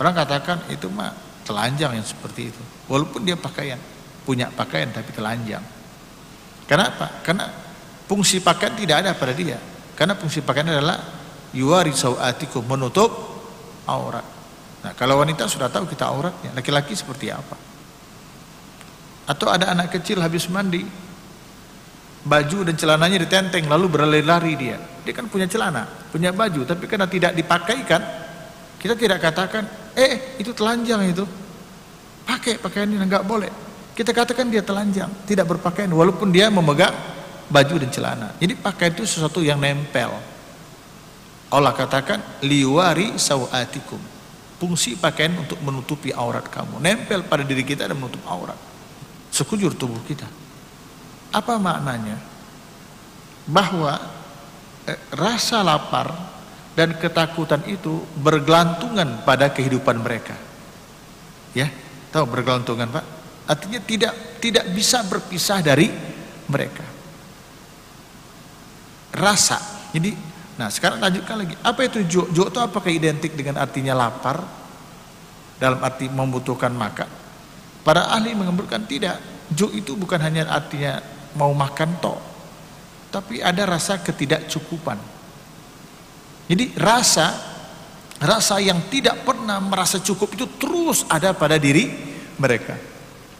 Orang 0.00 0.14
katakan 0.14 0.66
itu 0.70 0.90
mah 0.90 1.14
telanjang 1.46 1.94
yang 1.94 2.06
seperti 2.06 2.50
itu. 2.50 2.62
Walaupun 2.90 3.22
dia 3.22 3.38
pakaian, 3.38 3.78
punya 4.26 4.50
pakaian 4.50 4.90
tapi 4.90 5.12
telanjang. 5.14 5.62
Kenapa? 6.64 7.20
Karena 7.20 7.46
fungsi 8.08 8.40
pakaian 8.40 8.74
tidak 8.74 8.96
ada 9.04 9.10
pada 9.14 9.36
dia. 9.36 9.60
Karena 9.94 10.18
fungsi 10.18 10.42
pakaian 10.42 10.74
adalah 10.74 10.98
yuwari 11.54 11.94
sawatikum 11.94 12.66
menutup 12.66 13.12
aurat. 13.86 14.26
Nah, 14.84 14.92
kalau 14.98 15.22
wanita 15.22 15.48
sudah 15.48 15.70
tahu 15.70 15.88
kita 15.88 16.04
auratnya, 16.10 16.50
laki-laki 16.52 16.92
seperti 16.92 17.32
apa? 17.32 17.56
Atau 19.24 19.48
ada 19.48 19.72
anak 19.72 19.94
kecil 19.96 20.20
habis 20.20 20.44
mandi, 20.52 20.84
baju 22.24 22.58
dan 22.68 22.76
celananya 22.76 23.20
ditenteng 23.24 23.64
lalu 23.68 23.88
berlari-lari 23.88 24.52
dia. 24.56 24.76
Dia 25.04 25.12
kan 25.16 25.28
punya 25.28 25.48
celana, 25.48 25.88
punya 26.12 26.32
baju, 26.32 26.64
tapi 26.68 26.84
karena 26.84 27.08
tidak 27.08 27.32
dipakaikan, 27.32 28.02
kita 28.76 28.92
tidak 28.96 29.24
katakan 29.24 29.64
eh 29.94 30.38
itu 30.38 30.50
telanjang 30.54 31.00
itu. 31.08 31.24
Pakai 32.24 32.58
pakaian 32.58 32.88
ini 32.88 33.00
nggak 33.00 33.24
boleh. 33.24 33.50
Kita 33.94 34.10
katakan 34.10 34.50
dia 34.50 34.60
telanjang 34.60 35.06
tidak 35.22 35.54
berpakaian 35.54 35.90
walaupun 35.94 36.34
dia 36.34 36.50
memegang 36.50 36.94
baju 37.46 37.74
dan 37.78 37.90
celana. 37.94 38.28
Jadi 38.42 38.58
pakaian 38.58 38.90
itu 38.90 39.06
sesuatu 39.06 39.38
yang 39.38 39.60
nempel. 39.62 40.10
Allah 41.54 41.70
katakan 41.70 42.18
liwari 42.42 43.14
sawatikum. 43.14 44.02
Fungsi 44.58 44.98
pakaian 44.98 45.34
untuk 45.38 45.60
menutupi 45.62 46.10
aurat 46.10 46.46
kamu. 46.50 46.82
Nempel 46.82 47.22
pada 47.22 47.46
diri 47.46 47.62
kita 47.62 47.86
dan 47.86 47.94
menutup 47.94 48.22
aurat. 48.26 48.58
Sekujur 49.30 49.74
tubuh 49.78 50.00
kita. 50.02 50.26
Apa 51.30 51.58
maknanya? 51.58 52.18
Bahwa 53.44 53.98
eh, 54.88 54.98
rasa 55.14 55.62
lapar 55.62 56.33
dan 56.74 56.98
ketakutan 56.98 57.62
itu 57.70 58.02
bergelantungan 58.18 59.22
pada 59.22 59.50
kehidupan 59.50 60.02
mereka. 60.02 60.34
Ya, 61.54 61.70
tahu 62.10 62.26
bergelantungan, 62.26 62.90
Pak? 62.90 63.04
Artinya 63.46 63.78
tidak 63.78 64.12
tidak 64.42 64.66
bisa 64.74 65.06
berpisah 65.06 65.62
dari 65.62 65.86
mereka. 66.50 66.82
Rasa. 69.14 69.88
Jadi, 69.94 70.10
nah 70.58 70.66
sekarang 70.66 70.98
lanjutkan 70.98 71.46
lagi. 71.46 71.54
Apa 71.62 71.86
itu 71.86 72.02
jo? 72.10 72.26
Jo 72.34 72.50
itu 72.50 72.58
apakah 72.58 72.90
identik 72.90 73.38
dengan 73.38 73.62
artinya 73.62 73.94
lapar? 73.94 74.42
Dalam 75.54 75.78
arti 75.86 76.10
membutuhkan 76.10 76.74
makan? 76.74 77.06
Para 77.86 78.10
ahli 78.10 78.34
mengemburkan 78.34 78.82
tidak. 78.90 79.22
Jo 79.54 79.70
itu 79.70 79.94
bukan 79.94 80.18
hanya 80.18 80.50
artinya 80.50 80.98
mau 81.38 81.54
makan 81.54 82.02
toh, 82.02 82.18
tapi 83.14 83.38
ada 83.38 83.62
rasa 83.68 84.00
ketidakcukupan 84.02 85.13
jadi 86.44 86.76
rasa 86.76 87.32
rasa 88.20 88.60
yang 88.60 88.80
tidak 88.92 89.24
pernah 89.24 89.60
merasa 89.60 90.00
cukup 90.00 90.36
itu 90.36 90.46
terus 90.60 91.04
ada 91.08 91.32
pada 91.32 91.56
diri 91.56 91.88
mereka. 92.36 92.76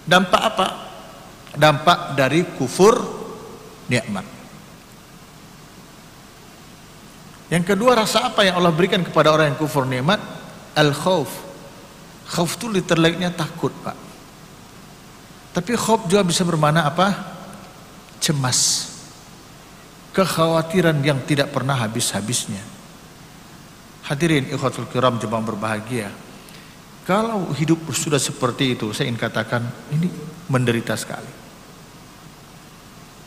Dampak 0.04 0.42
apa? 0.42 0.66
Dampak 1.54 2.18
dari 2.18 2.44
kufur 2.56 2.96
nikmat. 3.88 4.26
Yang 7.52 7.64
kedua 7.76 7.94
rasa 7.94 8.32
apa 8.32 8.42
yang 8.42 8.58
Allah 8.58 8.72
berikan 8.72 9.04
kepada 9.04 9.30
orang 9.30 9.52
yang 9.52 9.58
kufur 9.60 9.84
nikmat? 9.84 10.18
Al-khauf. 10.74 11.30
Khauf 12.24 12.56
itu 12.56 12.66
literally 12.72 13.14
takut, 13.36 13.70
Pak. 13.84 13.96
Tapi 15.54 15.76
khauf 15.78 16.08
juga 16.10 16.26
bisa 16.26 16.42
bermakna 16.42 16.88
apa? 16.88 17.14
Cemas. 18.18 18.90
Kekhawatiran 20.10 20.98
yang 21.04 21.22
tidak 21.22 21.54
pernah 21.54 21.78
habis-habisnya. 21.78 22.73
Hadirin 24.04 24.52
ikhwatul 24.52 24.84
kiram 24.92 25.16
jemaah 25.16 25.40
berbahagia. 25.40 26.12
Kalau 27.08 27.52
hidup 27.56 27.80
sudah 27.92 28.20
seperti 28.20 28.76
itu, 28.76 28.92
saya 28.92 29.08
ingin 29.08 29.20
katakan 29.20 29.64
ini 29.92 30.12
menderita 30.48 30.92
sekali. 30.92 31.32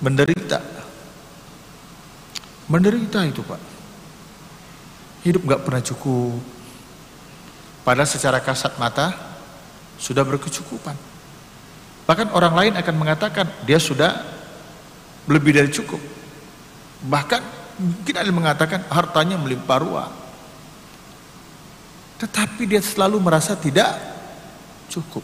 Menderita. 0.05 0.61
Menderita 2.69 3.25
itu 3.25 3.41
Pak. 3.41 3.61
Hidup 5.25 5.41
gak 5.49 5.61
pernah 5.65 5.81
cukup. 5.81 6.41
Padahal 7.81 8.09
secara 8.09 8.37
kasat 8.37 8.77
mata 8.77 9.17
sudah 9.97 10.21
berkecukupan. 10.21 10.93
Bahkan 12.05 12.37
orang 12.37 12.53
lain 12.53 12.73
akan 12.77 12.95
mengatakan 13.01 13.49
dia 13.65 13.81
sudah 13.81 14.13
lebih 15.25 15.57
dari 15.57 15.73
cukup. 15.73 15.99
Bahkan 17.01 17.41
mungkin 17.81 18.13
ada 18.13 18.29
yang 18.29 18.37
mengatakan 18.37 18.85
hartanya 18.93 19.41
melimpah 19.41 19.79
ruah 19.81 20.26
tetapi 22.17 22.65
dia 22.65 22.81
selalu 22.81 23.21
merasa 23.21 23.53
tidak 23.53 23.93
cukup. 24.89 25.21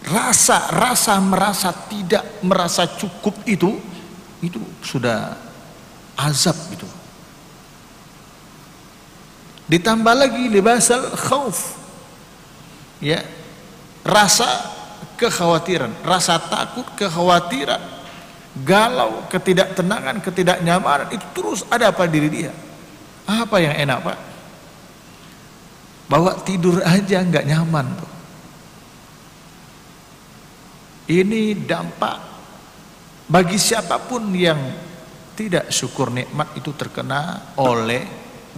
Rasa, 0.00 0.72
rasa 0.72 1.20
merasa 1.20 1.68
tidak 1.86 2.40
merasa 2.40 2.88
cukup 2.88 3.36
itu, 3.44 3.76
itu 4.40 4.56
sudah 4.80 5.36
azab 6.16 6.56
itu. 6.72 6.88
Ditambah 9.68 10.14
lagi 10.16 10.48
libasal 10.48 11.12
khauf. 11.14 11.76
Ya. 13.04 13.20
Rasa 14.00 14.48
kekhawatiran, 15.20 15.92
rasa 16.00 16.40
takut, 16.40 16.88
kekhawatiran, 16.96 17.78
galau, 18.64 19.28
ketidaktenangan, 19.28 20.24
ketidaknyamanan 20.24 21.12
itu 21.12 21.26
terus 21.36 21.60
ada 21.68 21.92
pada 21.92 22.08
diri 22.08 22.32
dia. 22.32 22.52
Apa 23.28 23.60
yang 23.60 23.76
enak, 23.76 23.98
Pak? 24.00 24.29
Bawa 26.10 26.42
tidur 26.42 26.82
aja 26.82 27.22
nggak 27.22 27.46
nyaman 27.46 27.86
tuh. 27.94 28.12
Ini 31.10 31.54
dampak 31.66 32.18
bagi 33.30 33.58
siapa 33.58 34.02
pun 34.02 34.34
yang 34.34 34.58
tidak 35.38 35.70
syukur 35.70 36.10
nikmat 36.10 36.50
itu 36.58 36.74
terkena 36.74 37.54
oleh 37.62 38.02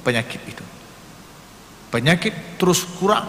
penyakit 0.01 0.43
itu. 0.49 0.65
penyakit 1.93 2.57
terus 2.57 2.89
kurang 2.97 3.29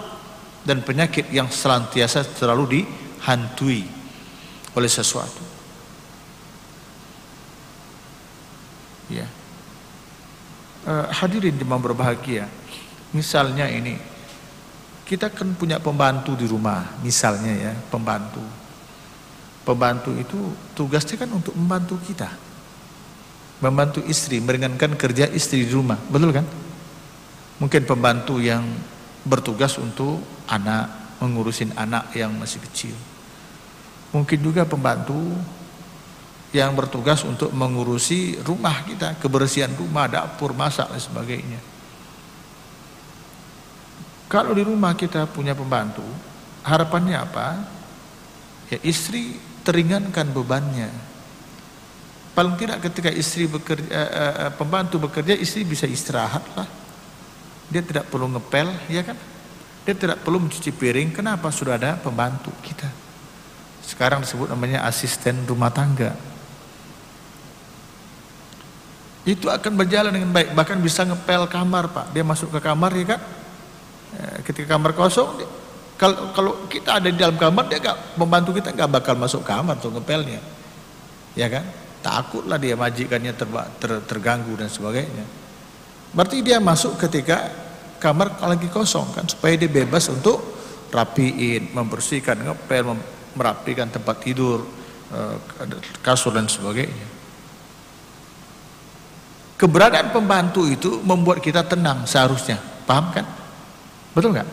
dan 0.63 0.79
penyakit 0.79 1.27
yang 1.35 1.51
selantiasa 1.51 2.23
selalu 2.23 2.79
dihantui 2.79 3.83
oleh 4.73 4.87
sesuatu 4.87 5.43
ya 9.11 9.27
uh, 10.87 11.11
hadirin 11.11 11.59
jemaah 11.59 11.91
berbahagia 11.91 12.47
misalnya 13.11 13.67
ini 13.67 13.99
kita 15.13 15.29
kan 15.29 15.53
punya 15.53 15.77
pembantu 15.77 16.33
di 16.33 16.49
rumah 16.49 16.97
misalnya 17.05 17.53
ya 17.53 17.73
pembantu. 17.93 18.41
Pembantu 19.61 20.09
itu 20.17 20.39
tugasnya 20.73 21.21
kan 21.21 21.29
untuk 21.29 21.53
membantu 21.53 22.01
kita. 22.01 22.33
Membantu 23.61 24.01
istri 24.09 24.41
meringankan 24.41 24.97
kerja 24.97 25.29
istri 25.29 25.69
di 25.69 25.71
rumah. 25.71 26.01
Betul 26.09 26.33
kan? 26.33 26.49
Mungkin 27.61 27.85
pembantu 27.85 28.41
yang 28.41 28.65
bertugas 29.21 29.77
untuk 29.77 30.17
anak 30.49 30.89
mengurusin 31.21 31.69
anak 31.77 32.09
yang 32.17 32.33
masih 32.33 32.57
kecil. 32.65 32.97
Mungkin 34.17 34.41
juga 34.41 34.65
pembantu 34.65 35.15
yang 36.57 36.73
bertugas 36.73 37.21
untuk 37.21 37.53
mengurusi 37.53 38.41
rumah 38.41 38.81
kita, 38.81 39.21
kebersihan 39.21 39.69
rumah, 39.77 40.09
dapur, 40.09 40.57
masak 40.57 40.89
dan 40.89 40.99
sebagainya. 40.99 41.72
Kalau 44.33 44.57
di 44.57 44.65
rumah 44.65 44.97
kita 44.97 45.29
punya 45.29 45.53
pembantu, 45.53 46.01
harapannya 46.65 47.21
apa? 47.21 47.61
Ya 48.73 48.81
istri 48.81 49.37
teringankan 49.61 50.33
bebannya. 50.33 50.89
Paling 52.33 52.57
tidak 52.57 52.81
ketika 52.81 53.13
istri 53.13 53.45
bekerja, 53.45 53.85
eh, 53.85 54.09
eh, 54.09 54.33
eh, 54.49 54.51
pembantu 54.57 54.97
bekerja, 55.05 55.37
istri 55.37 55.61
bisa 55.61 55.85
istirahat 55.85 56.41
lah. 56.57 56.65
Dia 57.69 57.85
tidak 57.85 58.09
perlu 58.09 58.25
ngepel, 58.33 58.73
ya 58.89 59.05
kan? 59.05 59.13
Dia 59.85 59.93
tidak 59.93 60.25
perlu 60.25 60.41
mencuci 60.41 60.73
piring. 60.73 61.13
Kenapa? 61.13 61.53
Sudah 61.53 61.77
ada 61.77 61.93
pembantu 62.01 62.49
kita. 62.65 62.89
Sekarang 63.85 64.25
disebut 64.25 64.49
namanya 64.49 64.81
asisten 64.89 65.45
rumah 65.45 65.69
tangga 65.69 66.17
itu 69.23 69.47
akan 69.47 69.79
berjalan 69.79 70.11
dengan 70.11 70.35
baik 70.35 70.51
bahkan 70.51 70.75
bisa 70.83 71.07
ngepel 71.07 71.47
kamar 71.47 71.87
pak 71.87 72.11
dia 72.11 72.27
masuk 72.27 72.51
ke 72.51 72.59
kamar 72.59 72.91
ya 72.91 73.15
kan 73.15 73.21
ketika 74.45 74.77
kamar 74.77 74.93
kosong 74.93 75.41
kalau 75.97 76.33
kalau 76.33 76.51
kita 76.67 76.99
ada 76.99 77.07
di 77.09 77.17
dalam 77.17 77.37
kamar 77.37 77.69
dia 77.69 77.79
gak 77.79 78.17
membantu 78.17 78.57
kita 78.57 78.73
nggak 78.73 78.89
bakal 78.89 79.15
masuk 79.17 79.41
kamar 79.45 79.77
tuh 79.77 79.93
ngepelnya 79.93 80.41
ya 81.37 81.47
kan 81.49 81.63
takutlah 82.03 82.59
dia 82.59 82.75
majikannya 82.75 83.33
ter, 83.33 83.47
ter, 83.79 83.91
terganggu 84.05 84.53
dan 84.59 84.67
sebagainya 84.67 85.25
berarti 86.13 86.43
dia 86.45 86.59
masuk 86.59 86.99
ketika 86.99 87.49
kamar 87.97 88.37
lagi 88.43 88.67
kosong 88.67 89.09
kan 89.15 89.25
supaya 89.25 89.55
dia 89.55 89.71
bebas 89.71 90.11
untuk 90.11 90.41
rapiin 90.91 91.73
membersihkan 91.73 92.37
ngepel 92.43 92.93
merapikan 93.33 93.89
tempat 93.89 94.21
tidur 94.21 94.61
eh, 95.09 95.35
kasur 96.03 96.35
dan 96.35 96.45
sebagainya 96.45 97.13
Keberadaan 99.63 100.11
pembantu 100.11 100.67
itu 100.67 100.99
membuat 101.07 101.39
kita 101.39 101.63
tenang 101.63 102.03
seharusnya. 102.03 102.59
Paham 102.83 103.15
kan? 103.15 103.23
Betul 104.13 104.37
nggak? 104.37 104.49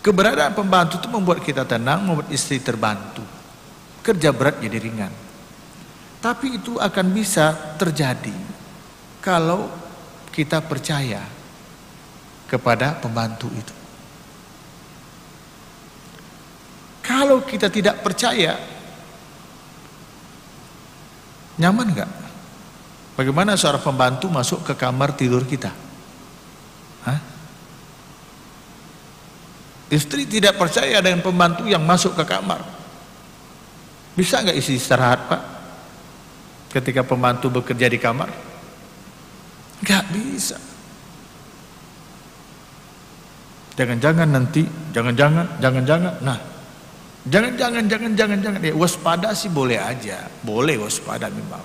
Keberadaan 0.00 0.54
pembantu 0.56 1.02
itu 1.02 1.08
membuat 1.10 1.42
kita 1.44 1.68
tenang, 1.68 2.06
membuat 2.06 2.32
istri 2.32 2.62
terbantu. 2.62 3.22
Kerja 4.00 4.32
berat 4.32 4.62
jadi 4.62 4.78
ringan. 4.78 5.12
Tapi 6.22 6.62
itu 6.62 6.80
akan 6.80 7.06
bisa 7.12 7.52
terjadi 7.76 8.32
kalau 9.20 9.68
kita 10.30 10.62
percaya 10.62 11.22
kepada 12.46 12.96
pembantu 12.96 13.50
itu. 13.50 13.74
Kalau 17.02 17.42
kita 17.42 17.70
tidak 17.70 18.02
percaya, 18.02 18.58
nyaman 21.58 21.86
nggak? 21.94 22.10
Bagaimana 23.18 23.54
seorang 23.58 23.82
pembantu 23.82 24.26
masuk 24.30 24.60
ke 24.66 24.74
kamar 24.74 25.14
tidur 25.14 25.42
kita? 25.46 25.70
Hah? 27.06 27.35
Istri 29.86 30.26
tidak 30.26 30.58
percaya 30.58 30.98
dengan 30.98 31.22
pembantu 31.22 31.62
yang 31.70 31.82
masuk 31.86 32.18
ke 32.18 32.24
kamar. 32.26 32.58
Bisa 34.18 34.42
nggak 34.42 34.58
isi 34.58 34.80
istirahat 34.80 35.30
pak? 35.30 35.42
Ketika 36.74 37.06
pembantu 37.06 37.62
bekerja 37.62 37.86
di 37.86 37.98
kamar? 38.00 38.28
Nggak 39.84 40.04
bisa. 40.10 40.58
Jangan-jangan 43.76 44.28
nanti, 44.32 44.64
jangan-jangan, 44.96 45.60
jangan-jangan. 45.60 46.14
Nah, 46.24 46.38
jangan-jangan, 47.28 47.84
jangan-jangan, 47.84 48.38
jangan. 48.40 48.60
Ya, 48.64 48.72
waspada 48.72 49.36
sih 49.36 49.52
boleh 49.52 49.76
aja, 49.76 50.26
boleh 50.40 50.80
waspada 50.80 51.28
memang. 51.28 51.60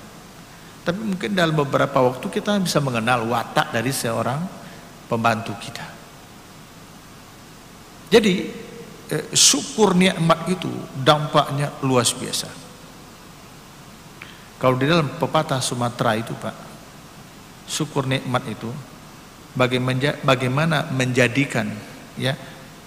Tapi 0.83 0.99
mungkin 0.99 1.31
dalam 1.31 1.55
beberapa 1.55 2.03
waktu 2.03 2.27
kita 2.27 2.59
bisa 2.59 2.83
mengenal 2.83 3.23
watak 3.31 3.71
dari 3.71 3.95
seorang 3.95 4.43
pembantu 5.07 5.55
kita. 5.55 6.00
Jadi 8.11 8.33
eh, 9.07 9.25
syukur 9.31 9.95
nikmat 9.95 10.51
itu 10.51 10.67
dampaknya 10.99 11.71
luas 11.81 12.11
biasa. 12.11 12.51
Kalau 14.59 14.77
di 14.77 14.85
dalam 14.85 15.09
pepatah 15.17 15.57
Sumatera 15.57 16.19
itu 16.19 16.35
Pak, 16.37 16.53
syukur 17.65 18.05
nikmat 18.05 18.45
itu 18.45 18.69
bagaimana 20.21 20.91
menjadikan 20.93 21.65
ya 22.13 22.37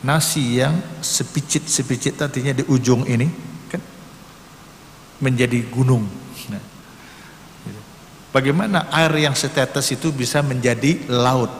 nasi 0.04 0.60
yang 0.62 0.76
sepicit-sepicit 1.00 2.20
tadinya 2.20 2.54
di 2.54 2.62
ujung 2.68 3.08
ini 3.08 3.26
kan 3.72 3.82
menjadi 5.24 5.66
gunung. 5.72 6.06
Nah, 6.52 6.62
Bagaimana 8.34 8.90
air 8.90 9.30
yang 9.30 9.34
setetes 9.38 9.94
itu 9.94 10.10
bisa 10.10 10.42
menjadi 10.42 11.06
laut? 11.06 11.54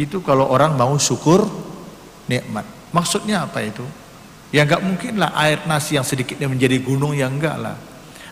Itu 0.00 0.24
kalau 0.24 0.48
orang 0.48 0.80
mau 0.80 0.96
syukur 0.96 1.44
nikmat. 2.28 2.64
Maksudnya 2.94 3.48
apa 3.48 3.64
itu? 3.64 3.84
Ya 4.54 4.64
enggak 4.64 4.80
mungkin 4.80 5.20
lah 5.20 5.32
air 5.36 5.60
nasi 5.68 5.96
yang 5.98 6.06
sedikitnya 6.06 6.48
menjadi 6.48 6.80
gunung 6.80 7.12
ya 7.12 7.28
enggak 7.28 7.56
lah. 7.58 7.76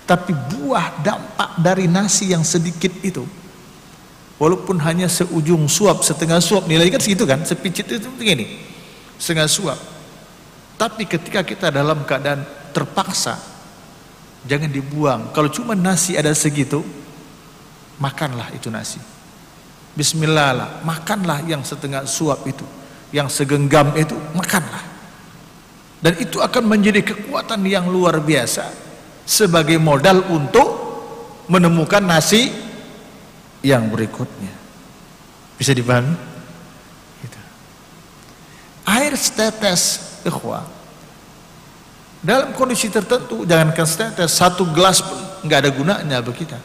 Tapi 0.07 0.33
buah 0.33 1.03
dampak 1.03 1.59
dari 1.59 1.91
nasi 1.91 2.31
yang 2.31 2.47
sedikit 2.47 2.95
itu 3.03 3.27
walaupun 4.39 4.79
hanya 4.85 5.11
seujung 5.11 5.67
suap, 5.67 6.07
setengah 6.07 6.39
suap 6.39 6.71
nilai 6.71 6.93
kan 6.93 7.03
segitu 7.03 7.27
kan, 7.27 7.43
sepicit 7.43 7.91
itu 7.91 8.09
begini. 8.15 8.47
Setengah 9.19 9.49
suap. 9.51 9.79
Tapi 10.77 11.09
ketika 11.09 11.41
kita 11.41 11.73
dalam 11.73 12.05
keadaan 12.05 12.45
terpaksa 12.77 13.41
jangan 14.45 14.69
dibuang 14.69 15.33
kalau 15.33 15.49
cuma 15.49 15.73
nasi 15.73 16.15
ada 16.15 16.29
segitu 16.37 16.85
makanlah 17.97 18.53
itu 18.53 18.69
nasi 18.69 19.01
bismillah 19.97 20.51
lah 20.53 20.71
makanlah 20.85 21.41
yang 21.49 21.65
setengah 21.65 22.05
suap 22.05 22.45
itu 22.45 22.63
yang 23.17 23.33
segenggam 23.33 23.97
itu 23.97 24.13
makanlah 24.37 24.85
dan 26.05 26.13
itu 26.21 26.37
akan 26.45 26.69
menjadi 26.69 27.01
kekuatan 27.01 27.65
yang 27.65 27.89
luar 27.89 28.21
biasa 28.21 28.69
sebagai 29.25 29.81
modal 29.81 30.21
untuk 30.29 30.69
menemukan 31.49 32.05
nasi 32.05 32.53
yang 33.65 33.89
berikutnya 33.89 34.53
bisa 35.57 35.73
dipahami 35.73 36.13
gitu. 37.25 37.39
air 38.85 39.17
setetes 39.17 40.21
ikhwah 40.29 40.77
dalam 42.21 42.53
kondisi 42.53 42.93
tertentu 42.93 43.49
jangankan 43.49 43.87
setetes 43.89 44.37
satu 44.37 44.69
gelas 44.77 45.01
pun 45.01 45.27
nggak 45.47 45.59
ada 45.63 45.71
gunanya 45.71 46.19
bagi 46.19 46.43
kita. 46.43 46.59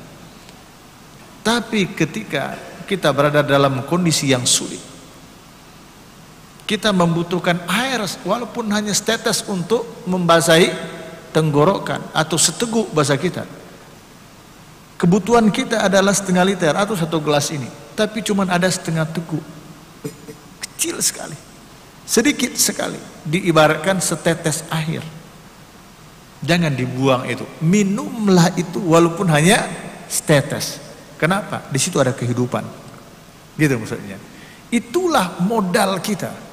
Tapi 1.46 1.94
ketika 1.94 2.58
kita 2.90 3.14
berada 3.14 3.46
dalam 3.46 3.86
kondisi 3.86 4.34
yang 4.34 4.46
sulit, 4.46 4.82
kita 6.72 6.96
membutuhkan 6.96 7.60
air 7.68 8.00
walaupun 8.24 8.72
hanya 8.72 8.96
setetes 8.96 9.44
untuk 9.44 9.84
membasahi 10.08 10.72
tenggorokan 11.36 12.00
atau 12.16 12.40
seteguk 12.40 12.88
bahasa 12.96 13.20
kita. 13.20 13.44
Kebutuhan 14.96 15.52
kita 15.52 15.84
adalah 15.84 16.16
setengah 16.16 16.48
liter 16.48 16.72
atau 16.72 16.96
satu 16.96 17.20
gelas 17.20 17.52
ini, 17.52 17.68
tapi 17.92 18.24
cuma 18.24 18.48
ada 18.48 18.72
setengah 18.72 19.04
teguk, 19.04 19.44
kecil 20.64 21.04
sekali, 21.04 21.36
sedikit 22.08 22.56
sekali, 22.56 23.02
diibaratkan 23.28 24.00
setetes 24.00 24.64
air. 24.72 25.04
Jangan 26.40 26.72
dibuang 26.72 27.28
itu. 27.28 27.44
Minumlah 27.68 28.56
itu 28.56 28.80
walaupun 28.80 29.28
hanya 29.28 29.68
setetes. 30.08 30.80
Kenapa? 31.20 31.68
Di 31.68 31.78
situ 31.78 32.00
ada 32.00 32.16
kehidupan. 32.16 32.64
Gitu 33.60 33.76
maksudnya. 33.76 34.16
Itulah 34.72 35.38
modal 35.44 36.00
kita. 36.02 36.51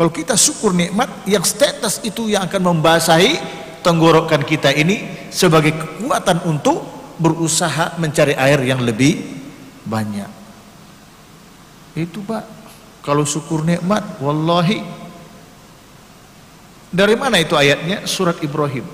Kalau 0.00 0.08
kita 0.08 0.32
syukur 0.32 0.72
nikmat, 0.72 1.12
yang 1.28 1.44
setetes 1.44 2.00
itu 2.00 2.32
yang 2.32 2.48
akan 2.48 2.72
membasahi 2.72 3.36
tenggorokan 3.84 4.48
kita 4.48 4.72
ini 4.72 5.28
sebagai 5.28 5.76
kekuatan 5.76 6.40
untuk 6.48 6.80
berusaha 7.20 8.00
mencari 8.00 8.32
air 8.32 8.64
yang 8.64 8.80
lebih 8.80 9.20
banyak. 9.84 10.30
Itu 12.00 12.24
Pak 12.24 12.44
Kalau 13.04 13.28
syukur 13.28 13.60
nikmat, 13.60 14.24
wallahi. 14.24 14.80
Dari 16.88 17.16
mana 17.20 17.36
itu 17.36 17.52
ayatnya? 17.52 18.08
Surat 18.08 18.40
Ibrahim 18.40 18.88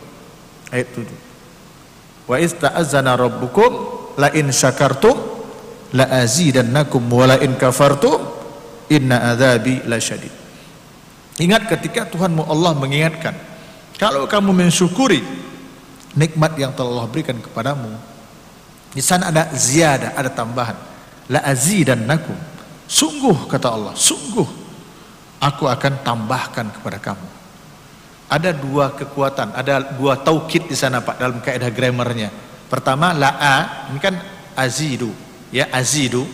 ayat 0.74 0.90
7. 0.90 1.06
Wa 2.26 2.42
ista'azana 2.42 3.14
rabbukum 3.14 3.70
la 4.18 4.34
in 4.34 4.50
syakartum 4.50 5.14
la 5.94 6.10
azidannakum 6.18 7.02
wa 7.06 7.30
la 7.30 7.38
in 7.42 7.54
kafartum 7.54 8.18
inna 8.90 9.34
adzabi 9.34 9.86
lasyadid. 9.86 10.45
Ingat 11.36 11.68
ketika 11.68 12.08
Tuhanmu 12.08 12.48
Allah 12.48 12.72
mengingatkan, 12.72 13.36
kalau 14.00 14.24
kamu 14.24 14.56
mensyukuri 14.56 15.20
nikmat 16.16 16.56
yang 16.56 16.72
telah 16.72 16.96
Allah 16.96 17.08
berikan 17.12 17.36
kepadamu, 17.36 17.92
di 18.96 19.04
sana 19.04 19.28
ada 19.28 19.52
ziyadah, 19.52 20.16
ada 20.16 20.32
tambahan. 20.32 20.76
La 21.26 21.42
azidannakum 21.42 22.38
Sungguh 22.86 23.50
kata 23.50 23.66
Allah, 23.74 23.92
sungguh 23.98 24.46
aku 25.42 25.66
akan 25.66 26.06
tambahkan 26.06 26.70
kepada 26.70 27.02
kamu. 27.02 27.28
Ada 28.30 28.50
dua 28.54 28.94
kekuatan, 28.94 29.54
ada 29.54 29.82
dua 29.94 30.18
taukid 30.18 30.70
di 30.70 30.78
sana 30.78 31.02
Pak 31.02 31.18
dalam 31.18 31.38
kaidah 31.42 31.70
grammarnya. 31.70 32.30
Pertama 32.70 33.10
la 33.10 33.30
a, 33.38 33.56
ini 33.90 33.98
kan 33.98 34.14
azidu, 34.54 35.10
ya 35.50 35.66
azidu. 35.74 36.26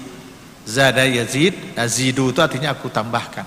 Zada 0.62 1.02
yazid, 1.02 1.74
azidu 1.74 2.30
itu 2.30 2.38
artinya 2.38 2.70
aku 2.70 2.86
tambahkan. 2.86 3.42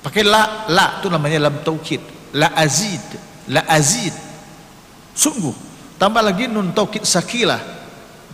Pakai 0.00 0.24
la, 0.24 0.64
la 0.72 1.00
itu 1.00 1.06
namanya 1.12 1.48
lam 1.48 1.60
taukid. 1.60 2.00
La 2.36 2.54
azid, 2.56 3.04
la 3.52 3.66
azid. 3.68 4.14
Sungguh. 5.12 5.52
Tambah 6.00 6.24
lagi 6.24 6.48
nun 6.48 6.72
taukid 6.72 7.04
sakilah. 7.04 7.60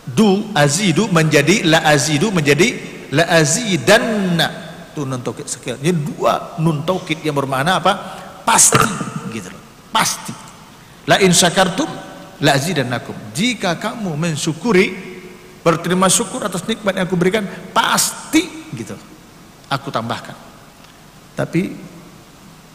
Du 0.07 0.55
azidu 0.55 1.11
menjadi 1.11 1.67
la 1.67 1.83
azidu 1.83 2.31
menjadi 2.31 2.95
la 3.11 3.27
azidanna 3.27 4.47
itu 4.97 5.05
nun 5.05 5.21
taukid 5.21 5.45
sekali 5.45 5.77
jadi 5.77 5.93
dua 5.93 6.57
nun 6.57 6.81
taukid 6.81 7.21
yang 7.21 7.37
bermakna 7.37 7.77
apa 7.77 7.93
pasti 8.41 8.81
gitu 9.29 9.53
loh 9.53 9.63
pasti 9.93 10.33
la 11.05 11.21
in 11.21 11.29
syakartum 11.29 11.85
la 12.41 12.57
azidannakum 12.57 13.13
jika 13.37 13.77
kamu 13.77 14.17
mensyukuri 14.17 14.89
berterima 15.61 16.09
syukur 16.09 16.41
atas 16.41 16.65
nikmat 16.65 16.97
yang 16.97 17.05
aku 17.05 17.13
berikan 17.13 17.45
pasti 17.77 18.49
gitu 18.73 18.97
aku 19.69 19.93
tambahkan 19.93 20.46
tapi 21.37 21.77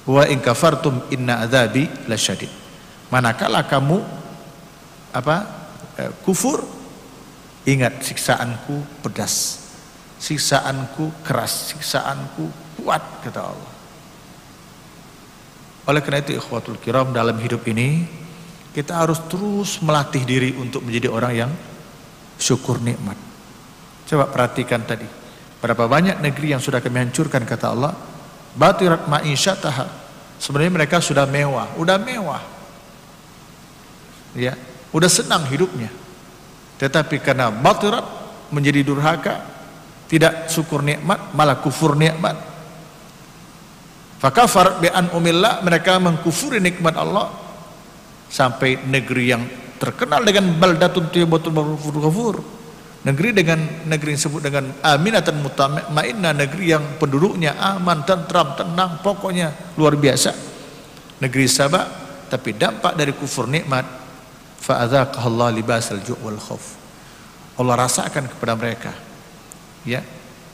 wa 0.07 0.22
in 0.31 0.38
kafartum 0.38 1.03
inna 1.11 1.42
adzabi 1.42 1.90
lasyadid 2.07 2.51
manakala 3.11 3.66
kamu 3.66 3.98
apa 5.11 5.37
eh, 5.98 6.12
kufur 6.22 6.62
ingat 7.66 7.98
siksaanku 8.07 9.03
pedas 9.03 9.62
siksaanku 10.22 11.27
keras, 11.27 11.75
siksaanku 11.75 12.46
kuat 12.79 13.03
kata 13.27 13.42
Allah. 13.42 13.72
Oleh 15.90 15.98
karena 15.98 16.22
itu 16.22 16.38
ikhwatul 16.38 16.79
kiram 16.79 17.11
dalam 17.11 17.35
hidup 17.42 17.66
ini 17.66 18.07
kita 18.70 19.03
harus 19.03 19.18
terus 19.27 19.83
melatih 19.83 20.22
diri 20.22 20.55
untuk 20.55 20.87
menjadi 20.87 21.11
orang 21.11 21.33
yang 21.35 21.51
syukur 22.38 22.79
nikmat. 22.79 23.18
Coba 24.07 24.31
perhatikan 24.31 24.87
tadi. 24.87 25.05
Berapa 25.59 25.90
banyak 25.90 26.22
negeri 26.22 26.55
yang 26.55 26.62
sudah 26.62 26.79
kami 26.79 27.03
hancurkan 27.03 27.42
kata 27.42 27.66
Allah. 27.75 27.92
Batirat 28.53 29.09
ma'isyataha. 29.09 29.87
Sebenarnya 30.37 30.73
mereka 30.75 30.99
sudah 30.99 31.25
mewah, 31.25 31.71
udah 31.79 31.97
mewah. 32.03 32.43
Ya, 34.35 34.59
udah 34.91 35.11
senang 35.12 35.47
hidupnya. 35.47 35.93
Tetapi 36.83 37.23
karena 37.23 37.53
batirat 37.53 38.03
menjadi 38.51 38.83
durhaka, 38.83 39.53
tidak 40.12 40.53
syukur 40.53 40.85
nikmat 40.85 41.33
malah 41.33 41.57
kufur 41.57 41.97
nikmat 41.97 42.37
fakafar 44.21 44.77
bi 44.77 44.93
umillah 45.17 45.65
mereka 45.65 45.97
mengkufuri 45.97 46.61
nikmat 46.61 46.93
Allah 47.01 47.33
sampai 48.29 48.77
negeri 48.85 49.25
yang 49.33 49.43
terkenal 49.81 50.21
dengan 50.21 50.53
baldatun 50.61 51.09
tiyyabatul 51.09 51.57
ghafur 51.97 52.45
negeri 53.03 53.35
dengan 53.35 53.59
negeri 53.87 54.15
disebut 54.15 54.41
dengan 54.47 54.71
aminatan 54.83 55.43
mutmainnah 55.43 56.35
negeri 56.35 56.71
yang 56.71 56.85
penduduknya 57.03 57.59
aman 57.59 58.07
tentram 58.07 58.55
tenang 58.55 59.03
pokoknya 59.03 59.75
luar 59.79 59.99
biasa. 59.99 60.31
Negeri 61.23 61.47
Sabah 61.47 61.85
tapi 62.31 62.55
dampak 62.55 62.99
dari 62.99 63.15
kufur 63.15 63.47
nikmat 63.47 63.85
fa'adzaqahallahu 64.62 65.53
libasal 65.55 66.03
ju' 66.03 66.19
wal 66.23 66.38
khauf 66.38 66.79
Allah 67.59 67.87
rasakan 67.87 68.27
kepada 68.31 68.55
mereka. 68.55 68.93
Ya 69.83 70.03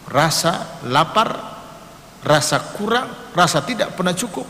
rasa 0.08 0.80
lapar 0.88 1.36
rasa 2.24 2.58
kurang 2.74 3.12
rasa 3.36 3.60
tidak 3.60 3.92
pernah 3.92 4.16
cukup 4.16 4.48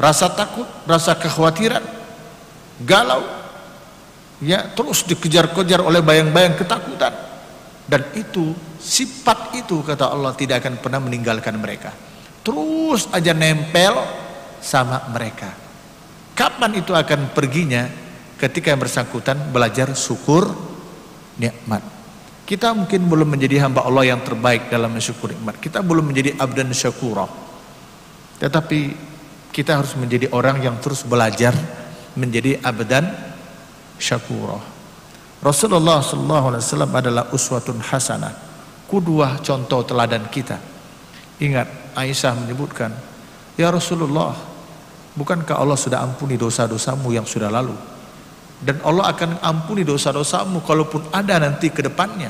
rasa 0.00 0.32
takut 0.32 0.64
rasa 0.88 1.12
kekhawatiran 1.14 1.84
galau 2.82 3.39
ya 4.40 4.72
terus 4.72 5.04
dikejar-kejar 5.04 5.80
oleh 5.84 6.00
bayang-bayang 6.00 6.56
ketakutan. 6.56 7.12
Dan 7.90 8.06
itu 8.14 8.54
sifat 8.78 9.54
itu 9.58 9.82
kata 9.82 10.14
Allah 10.14 10.32
tidak 10.34 10.62
akan 10.62 10.78
pernah 10.78 11.00
meninggalkan 11.02 11.58
mereka. 11.58 11.90
Terus 12.40 13.10
aja 13.12 13.36
nempel 13.36 13.98
sama 14.62 15.10
mereka. 15.10 15.52
Kapan 16.32 16.80
itu 16.80 16.94
akan 16.96 17.34
perginya? 17.36 17.84
Ketika 18.40 18.72
yang 18.72 18.80
bersangkutan 18.80 19.52
belajar 19.52 19.92
syukur 19.92 20.48
nikmat. 21.36 21.84
Kita 22.48 22.72
mungkin 22.72 23.04
belum 23.06 23.36
menjadi 23.36 23.68
hamba 23.68 23.84
Allah 23.84 24.16
yang 24.16 24.24
terbaik 24.24 24.72
dalam 24.72 24.96
mensyukur 24.96 25.30
nikmat. 25.36 25.60
Kita 25.60 25.84
belum 25.84 26.08
menjadi 26.08 26.40
abdan 26.40 26.72
syakura. 26.72 27.28
Tetapi 28.40 28.80
kita 29.52 29.76
harus 29.76 29.92
menjadi 29.98 30.32
orang 30.32 30.64
yang 30.64 30.80
terus 30.80 31.04
belajar 31.04 31.52
menjadi 32.16 32.58
abdan 32.64 33.29
syakura. 34.00 34.56
Rasulullah 35.44 36.00
sallallahu 36.00 36.44
alaihi 36.56 36.64
wasallam 36.64 36.92
adalah 36.96 37.24
uswatun 37.30 37.78
hasanah. 37.84 38.32
Kudua 38.88 39.38
contoh 39.44 39.84
teladan 39.84 40.26
kita. 40.32 40.56
Ingat 41.38 41.94
Aisyah 41.94 42.34
menyebutkan, 42.34 42.90
"Ya 43.54 43.70
Rasulullah, 43.70 44.34
bukankah 45.14 45.60
Allah 45.60 45.78
sudah 45.78 46.02
ampuni 46.02 46.34
dosa-dosamu 46.34 47.12
yang 47.12 47.28
sudah 47.28 47.52
lalu?" 47.52 47.76
dan 48.60 48.76
Allah 48.84 49.08
akan 49.16 49.40
ampuni 49.40 49.82
dosa-dosamu 49.88 50.60
kalaupun 50.60 51.08
ada 51.10 51.40
nanti 51.40 51.72
ke 51.72 51.80
depannya. 51.80 52.28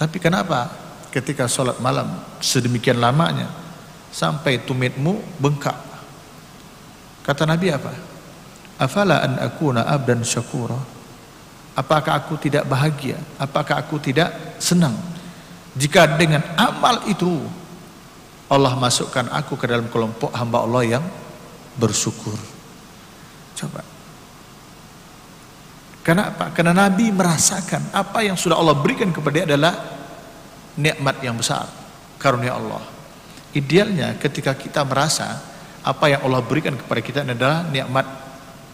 Tapi 0.00 0.16
kenapa 0.16 0.72
ketika 1.12 1.44
sholat 1.44 1.76
malam 1.84 2.08
sedemikian 2.40 2.96
lamanya 2.96 3.52
sampai 4.08 4.64
tumitmu 4.64 5.20
bengkak? 5.36 5.76
Kata 7.28 7.44
Nabi 7.44 7.68
apa? 7.68 7.92
Afala 8.78 9.26
an 9.26 9.42
akuna 9.42 9.84
abdan 9.84 10.22
syakura? 10.22 10.78
Apakah 11.74 12.18
aku 12.18 12.38
tidak 12.38 12.66
bahagia? 12.66 13.18
Apakah 13.38 13.82
aku 13.82 13.98
tidak 14.02 14.58
senang? 14.58 14.94
Jika 15.78 16.18
dengan 16.18 16.42
amal 16.58 17.06
itu 17.06 17.38
Allah 18.50 18.74
masukkan 18.74 19.30
aku 19.30 19.54
ke 19.54 19.66
dalam 19.66 19.86
kelompok 19.90 20.34
hamba 20.34 20.62
Allah 20.62 20.98
yang 20.98 21.04
bersyukur. 21.78 22.34
Coba 23.54 23.98
karena 26.08 26.32
apa? 26.32 26.48
Karena 26.56 26.72
Nabi 26.72 27.12
merasakan 27.12 27.92
apa 27.92 28.24
yang 28.24 28.32
sudah 28.32 28.56
Allah 28.56 28.72
berikan 28.72 29.12
kepada 29.12 29.44
dia 29.44 29.44
adalah 29.44 29.76
nikmat 30.80 31.20
yang 31.20 31.36
besar, 31.36 31.68
karunia 32.16 32.56
Allah. 32.56 32.80
Idealnya 33.52 34.16
ketika 34.16 34.56
kita 34.56 34.88
merasa 34.88 35.36
apa 35.84 36.08
yang 36.08 36.24
Allah 36.24 36.40
berikan 36.40 36.72
kepada 36.80 37.00
kita 37.04 37.28
adalah 37.28 37.60
nikmat 37.68 38.17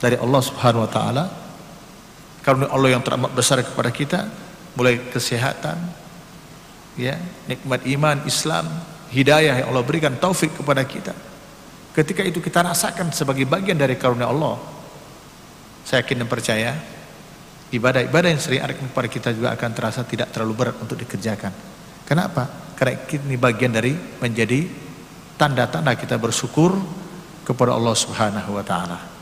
dari 0.05 0.21
Allah 0.21 0.43
Subhanahu 0.45 0.85
wa 0.85 0.91
taala. 0.93 1.25
Karunia 2.45 2.69
Allah 2.69 2.93
yang 2.93 3.01
teramat 3.01 3.33
besar 3.33 3.65
kepada 3.65 3.89
kita, 3.89 4.29
mulai 4.77 5.01
kesehatan, 5.09 5.81
ya, 7.01 7.17
nikmat 7.49 7.81
iman, 7.89 8.21
Islam, 8.29 8.69
hidayah 9.09 9.65
yang 9.65 9.73
Allah 9.73 9.81
berikan, 9.81 10.13
taufik 10.21 10.53
kepada 10.53 10.85
kita. 10.85 11.17
Ketika 11.97 12.21
itu 12.21 12.45
kita 12.45 12.61
rasakan 12.61 13.17
sebagai 13.17 13.49
bagian 13.49 13.81
dari 13.81 13.97
karunia 13.97 14.29
Allah. 14.29 14.61
Saya 15.89 16.05
yakin 16.05 16.25
dan 16.25 16.29
percaya 16.29 16.71
ibadah-ibadah 17.73 18.29
yang 18.29 18.41
sering 18.41 18.61
ada 18.61 18.73
kepada 18.77 19.09
kita 19.09 19.29
juga 19.33 19.53
akan 19.53 19.71
terasa 19.73 20.01
tidak 20.05 20.33
terlalu 20.33 20.53
berat 20.53 20.77
untuk 20.81 21.01
dikerjakan. 21.01 21.53
Kenapa? 22.05 22.75
Karena 22.77 23.01
ini 23.09 23.37
bagian 23.41 23.73
dari 23.73 23.95
menjadi 24.21 24.69
tanda-tanda 25.39 25.97
kita 25.97 26.19
bersyukur 26.21 26.77
kepada 27.45 27.77
Allah 27.77 27.95
Subhanahu 27.95 28.57
wa 28.59 28.65
taala. 28.65 29.14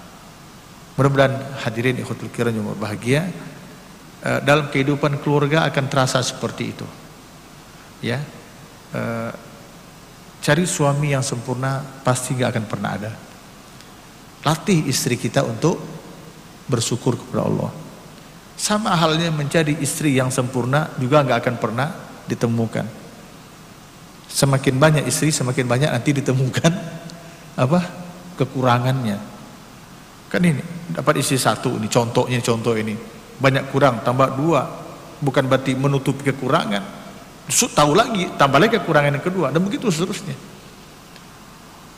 Mudah-mudahan 0.93 1.61
hadirin 1.65 1.97
ikhwatul 1.97 2.29
kiram 2.29 2.53
yang 2.53 2.69
berbahagia 2.77 3.33
eh, 4.25 4.41
dalam 4.45 4.69
kehidupan 4.69 5.21
keluarga 5.25 5.65
akan 5.69 5.85
terasa 5.89 6.21
seperti 6.21 6.65
itu. 6.77 6.87
Ya. 8.05 8.21
Eh, 8.93 9.33
cari 10.43 10.65
suami 10.67 11.15
yang 11.15 11.25
sempurna 11.25 11.81
pasti 12.03 12.37
gak 12.37 12.53
akan 12.53 12.65
pernah 12.69 12.91
ada. 12.93 13.13
Latih 14.43 14.91
istri 14.91 15.15
kita 15.15 15.47
untuk 15.47 15.79
bersyukur 16.67 17.15
kepada 17.15 17.47
Allah. 17.47 17.71
Sama 18.59 18.95
halnya 18.95 19.31
menjadi 19.33 19.73
istri 19.79 20.19
yang 20.19 20.29
sempurna 20.29 20.91
juga 20.99 21.23
nggak 21.23 21.39
akan 21.47 21.57
pernah 21.59 21.89
ditemukan. 22.27 22.87
Semakin 24.29 24.75
banyak 24.79 25.05
istri, 25.07 25.31
semakin 25.31 25.67
banyak 25.67 25.91
nanti 25.91 26.11
ditemukan 26.11 26.73
apa 27.65 27.81
kekurangannya. 28.39 29.32
Kan 30.33 30.41
ini 30.49 30.65
dapat 30.89 31.21
istri 31.21 31.37
satu 31.37 31.77
ini 31.77 31.93
contohnya 31.93 32.41
contoh 32.41 32.73
ini 32.73 32.97
banyak 33.37 33.69
kurang 33.69 34.01
tambah 34.01 34.33
dua 34.33 34.65
bukan 35.21 35.45
berarti 35.45 35.77
menutupi 35.77 36.25
kekurangan. 36.33 37.05
Tahu 37.53 37.93
lagi 37.93 38.33
tambah 38.41 38.57
lagi 38.57 38.81
kekurangan 38.81 39.21
yang 39.21 39.25
kedua 39.25 39.53
dan 39.53 39.61
begitu 39.61 39.93
seterusnya. 39.93 40.33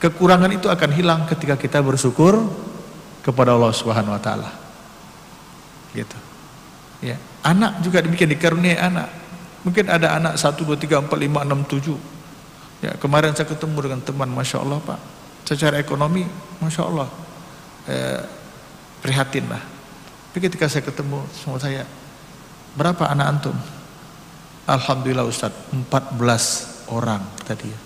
Kekurangan 0.03 0.51
itu 0.51 0.67
akan 0.67 0.91
hilang 0.91 1.31
ketika 1.31 1.55
kita 1.55 1.79
bersyukur 1.79 2.43
kepada 3.23 3.55
Allah 3.55 3.71
Subhanahu 3.71 4.19
wa 4.19 4.21
taala. 4.21 4.51
Gitu. 5.95 6.19
Ya, 7.07 7.23
anak 7.47 7.87
juga 7.87 8.03
demikian 8.03 8.35
dikaruniai 8.35 8.83
anak. 8.83 9.09
Mungkin 9.63 9.87
ada 9.87 10.19
anak 10.19 10.37
1 10.37 10.59
2 10.59 10.75
3 10.77 11.07
4 11.07 11.09
5 11.09 11.41
6 11.47 11.71
7 11.71 12.15
Ya, 12.85 12.93
kemarin 13.01 13.33
saya 13.33 13.49
ketemu 13.49 13.81
dengan 13.81 14.01
teman, 14.05 14.29
masya 14.29 14.61
Allah 14.61 14.77
pak, 14.85 15.01
secara 15.49 15.81
ekonomi, 15.81 16.29
masya 16.61 16.85
Allah, 16.85 17.09
eh, 17.89 18.21
prihatin 19.05 19.45
lah. 19.49 19.63
Tapi 20.31 20.39
ketika 20.51 20.67
saya 20.67 20.83
ketemu 20.83 21.23
sama 21.37 21.63
saya, 21.63 21.87
berapa 22.75 23.07
anak 23.07 23.27
antum? 23.39 23.57
Alhamdulillah 24.65 25.29
Ustaz, 25.29 25.53
14 25.71 26.91
orang 26.91 27.21
tadi 27.45 27.69
ya. 27.69 27.79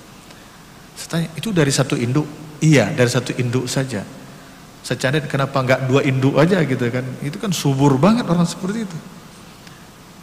Saya 0.99 1.09
tanya, 1.11 1.29
itu 1.35 1.51
dari 1.51 1.71
satu 1.71 1.95
induk? 1.95 2.27
Iya, 2.59 2.91
dari 2.95 3.11
satu 3.11 3.35
induk 3.39 3.71
saja. 3.71 4.03
Secara 4.83 5.21
kenapa 5.27 5.59
enggak 5.61 5.81
dua 5.91 6.01
induk 6.07 6.39
aja 6.39 6.63
gitu 6.65 6.89
kan? 6.89 7.05
Itu 7.23 7.39
kan 7.39 7.53
subur 7.53 7.99
banget 7.99 8.27
orang 8.27 8.47
seperti 8.47 8.87
itu. 8.87 8.99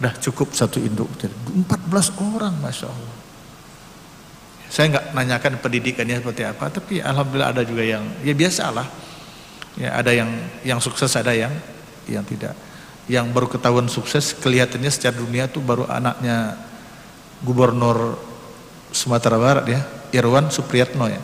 Dah 0.01 0.11
cukup 0.19 0.51
satu 0.51 0.81
induk. 0.81 1.07
14 1.15 2.11
orang, 2.19 2.55
Masya 2.59 2.87
Allah. 2.91 3.15
Saya 4.67 4.91
nggak 4.91 5.05
nanyakan 5.15 5.53
pendidikannya 5.63 6.19
seperti 6.19 6.43
apa, 6.43 6.67
tapi 6.67 6.99
alhamdulillah 6.99 7.55
ada 7.55 7.63
juga 7.63 7.83
yang 7.85 8.03
ya 8.25 8.35
biasa 8.35 8.73
lah. 8.75 8.87
Ya 9.75 9.91
ada 9.91 10.11
yang 10.15 10.31
yang 10.63 10.79
sukses, 10.79 11.11
ada 11.19 11.35
yang 11.35 11.51
yang 12.07 12.23
tidak. 12.23 12.55
Yang 13.05 13.25
baru 13.35 13.47
ketahuan 13.51 13.87
sukses 13.91 14.33
kelihatannya 14.33 14.89
secara 14.89 15.13
dunia 15.19 15.45
tuh 15.51 15.61
baru 15.61 15.85
anaknya 15.85 16.57
gubernur 17.43 18.17
Sumatera 18.95 19.35
Barat 19.35 19.65
ya, 19.67 19.81
Irwan 20.15 20.47
Supriyatno 20.47 21.11
ya. 21.11 21.19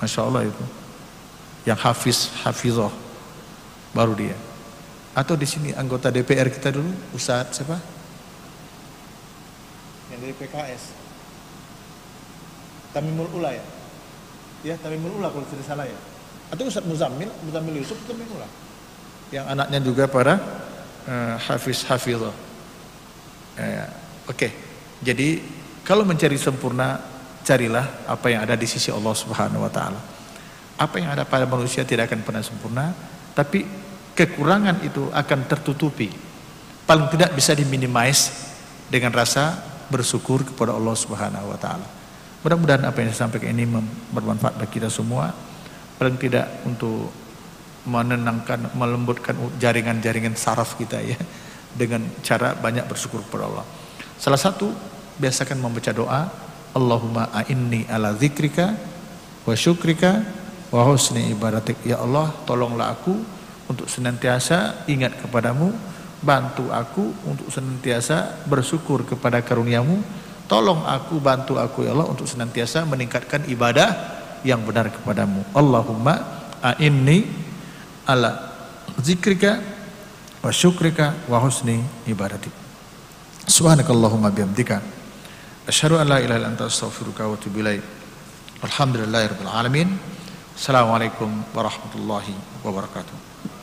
Masya 0.00 0.20
Allah 0.24 0.48
itu. 0.48 0.64
Yang 1.68 1.78
hafiz, 1.84 2.18
hafizah. 2.40 2.92
Baru 3.92 4.16
dia. 4.16 4.36
Atau 5.16 5.36
di 5.36 5.44
sini 5.48 5.72
anggota 5.76 6.08
DPR 6.12 6.48
kita 6.48 6.72
dulu, 6.72 6.88
Ustadz 7.12 7.60
siapa? 7.60 7.76
Yang 10.12 10.18
dari 10.20 10.34
PKS. 10.36 10.82
Tamimul 12.96 13.28
Ula 13.36 13.52
ya? 13.52 13.64
Ya, 14.64 14.74
Tamimul 14.80 15.20
Ula 15.20 15.28
kalau 15.28 15.44
tidak 15.48 15.64
salah 15.68 15.84
ya. 15.84 16.15
Atau 16.50 16.70
Ustaz 16.70 16.86
Muzammil, 16.86 17.30
Muzammil 17.42 17.82
Yusuf 17.82 17.98
Tamimul 18.06 18.38
Ula. 18.38 18.48
Yang 19.34 19.46
anaknya 19.50 19.78
juga 19.82 20.04
para 20.06 20.38
uh, 21.06 21.34
hafiz 21.42 21.82
hafizah. 21.86 22.30
Uh, 22.30 23.86
Oke. 24.26 24.34
Okay. 24.34 24.50
Jadi 25.02 25.42
kalau 25.86 26.02
mencari 26.02 26.38
sempurna 26.38 26.98
carilah 27.46 28.10
apa 28.10 28.26
yang 28.26 28.42
ada 28.42 28.58
di 28.58 28.66
sisi 28.66 28.90
Allah 28.90 29.14
Subhanahu 29.14 29.62
wa 29.62 29.70
taala. 29.70 30.00
Apa 30.76 30.98
yang 30.98 31.14
ada 31.14 31.22
pada 31.22 31.46
manusia 31.46 31.86
tidak 31.86 32.10
akan 32.10 32.20
pernah 32.26 32.42
sempurna, 32.42 32.90
tapi 33.32 33.64
kekurangan 34.12 34.82
itu 34.82 35.08
akan 35.14 35.38
tertutupi. 35.46 36.10
Paling 36.84 37.06
tidak 37.14 37.32
bisa 37.38 37.54
diminimize 37.54 38.34
dengan 38.90 39.14
rasa 39.14 39.62
bersyukur 39.88 40.42
kepada 40.42 40.74
Allah 40.74 40.94
Subhanahu 40.98 41.54
wa 41.54 41.58
taala. 41.58 41.86
Mudah-mudahan 42.42 42.82
apa 42.86 42.98
yang 43.02 43.10
saya 43.14 43.26
sampaikan 43.26 43.54
ini 43.54 43.66
bermanfaat 44.10 44.58
bagi 44.58 44.82
kita 44.82 44.90
semua. 44.90 45.30
Paling 45.96 46.16
tidak 46.20 46.46
untuk 46.68 47.08
menenangkan, 47.86 48.74
melembutkan 48.76 49.36
jaringan-jaringan 49.56 50.34
saraf 50.34 50.76
kita 50.76 51.00
ya 51.00 51.16
dengan 51.80 52.04
cara 52.20 52.52
banyak 52.56 52.84
bersyukur 52.84 53.22
kepada 53.24 53.48
Allah. 53.48 53.66
Salah 54.20 54.40
satu 54.40 54.72
biasakan 55.16 55.60
membaca 55.60 55.92
doa 55.94 56.28
Allahumma 56.76 57.32
a'inni 57.32 57.88
ala 57.88 58.12
zikrika 58.12 58.76
wa 59.48 59.54
syukrika 59.56 60.20
wa 60.68 60.82
husni 60.84 61.32
ibadatik. 61.32 61.80
Ya 61.86 62.02
Allah, 62.02 62.32
tolonglah 62.44 62.92
aku 62.92 63.16
untuk 63.70 63.88
senantiasa 63.88 64.84
ingat 64.90 65.16
kepadamu, 65.22 65.72
bantu 66.20 66.68
aku 66.68 67.12
untuk 67.24 67.48
senantiasa 67.48 68.44
bersyukur 68.44 69.08
kepada 69.08 69.40
karuniamu 69.40 70.02
Tolong 70.46 70.86
aku, 70.86 71.18
bantu 71.18 71.58
aku 71.58 71.82
ya 71.82 71.90
Allah 71.90 72.06
untuk 72.06 72.30
senantiasa 72.30 72.86
meningkatkan 72.86 73.50
ibadah 73.50 74.15
yang 74.44 74.60
benar 74.66 74.90
kepadamu. 74.92 75.44
Allahumma 75.54 76.20
a'inni 76.60 77.24
ala 78.04 78.52
zikrika 79.00 79.60
wa 80.42 80.50
syukrika 80.52 81.14
wa 81.30 81.40
husni 81.40 81.80
ibadatik. 82.04 82.52
Subhanakallahumma 83.46 84.28
bihamdika 84.34 84.82
asyhadu 85.70 86.02
an 86.02 86.10
la 86.10 86.18
ilaha 86.18 86.38
illa 86.38 86.48
anta 86.50 86.66
astaghfiruka 86.66 87.26
wa 87.26 87.38
atubu 87.38 87.62
ilaik. 87.62 87.82
Alamin. 89.52 89.92
Assalamualaikum 90.56 91.28
warahmatullahi 91.52 92.32
wabarakatuh. 92.64 93.55